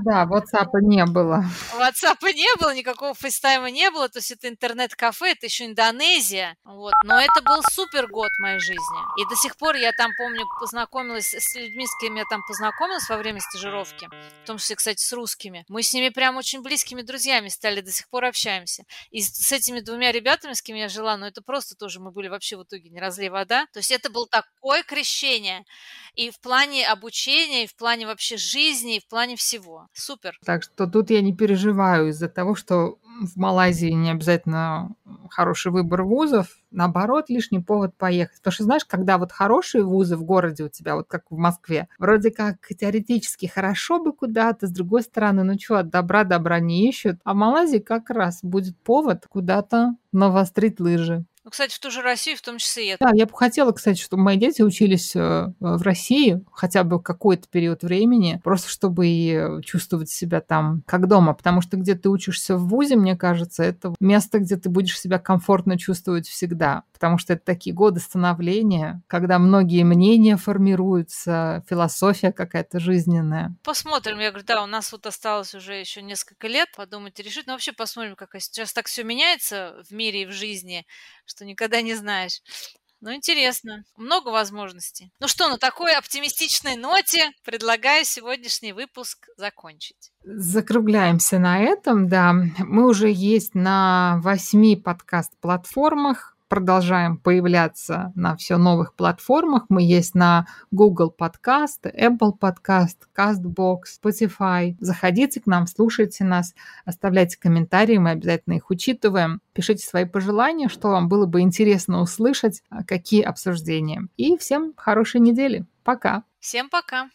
[0.04, 1.44] да, WhatsApp не было.
[1.74, 6.56] WhatsApp не было, никакого FaceTime а не было, то есть это интернет-кафе, это еще Индонезия,
[6.64, 6.92] вот.
[7.04, 9.22] Но это был супер год моей жизни.
[9.22, 13.08] И до сих пор я там, помню, познакомилась с людьми, с кем я там познакомилась
[13.08, 14.08] во время стажировки,
[14.42, 15.64] в том числе, кстати, с русскими.
[15.68, 18.84] Мы с ними прям очень близкими друзьями стали, до сих пор общаемся.
[19.10, 22.28] И с этими двумя ребятами, с кем я жила, ну это просто тоже мы были
[22.28, 23.66] вообще в итоге не разлей вода.
[23.72, 25.64] То есть это было такое крещение
[26.14, 29.88] и в плане обучения, и в плане вообще жизни, и в плане всего.
[29.92, 30.38] Супер.
[30.44, 34.94] Так что тут я не переживаю из-за того, что в Малайзии не обязательно
[35.28, 38.38] хороший выбор вузов, наоборот, лишний повод поехать.
[38.38, 41.88] Потому что, знаешь, когда вот хорошие вузы в городе у тебя, вот как в Москве,
[41.98, 46.88] вроде как теоретически хорошо бы куда-то, с другой стороны, ну что, от добра добра не
[46.88, 47.16] ищут.
[47.24, 51.24] А в Малайзии как раз будет повод куда-то навострить лыжи.
[51.42, 53.06] Ну, кстати, в ту же Россию в том числе это.
[53.06, 57.48] Да, я бы хотела, кстати, чтобы мои дети учились э, в России хотя бы какой-то
[57.48, 62.56] период времени, просто чтобы и чувствовать себя там как дома, потому что где ты учишься
[62.56, 67.32] в ВУЗе, мне кажется, это место, где ты будешь себя комфортно чувствовать всегда, потому что
[67.32, 73.56] это такие годы становления, когда многие мнения формируются, философия какая-то жизненная.
[73.62, 77.46] Посмотрим, я говорю, да, у нас вот осталось уже еще несколько лет подумать и решить,
[77.46, 80.86] но вообще посмотрим, как сейчас так все меняется в мире и в жизни,
[81.30, 82.42] что никогда не знаешь.
[83.00, 83.84] Ну, интересно.
[83.96, 85.10] Много возможностей.
[85.20, 90.12] Ну что, на такой оптимистичной ноте предлагаю сегодняшний выпуск закончить.
[90.22, 92.34] Закругляемся на этом, да.
[92.58, 99.66] Мы уже есть на восьми подкаст-платформах продолжаем появляться на все новых платформах.
[99.68, 104.76] Мы есть на Google Podcast, Apple Podcast, CastBox, Spotify.
[104.80, 109.40] Заходите к нам, слушайте нас, оставляйте комментарии, мы обязательно их учитываем.
[109.52, 114.08] Пишите свои пожелания, что вам было бы интересно услышать, а какие обсуждения.
[114.16, 115.64] И всем хорошей недели.
[115.84, 116.24] Пока.
[116.40, 117.10] Всем пока.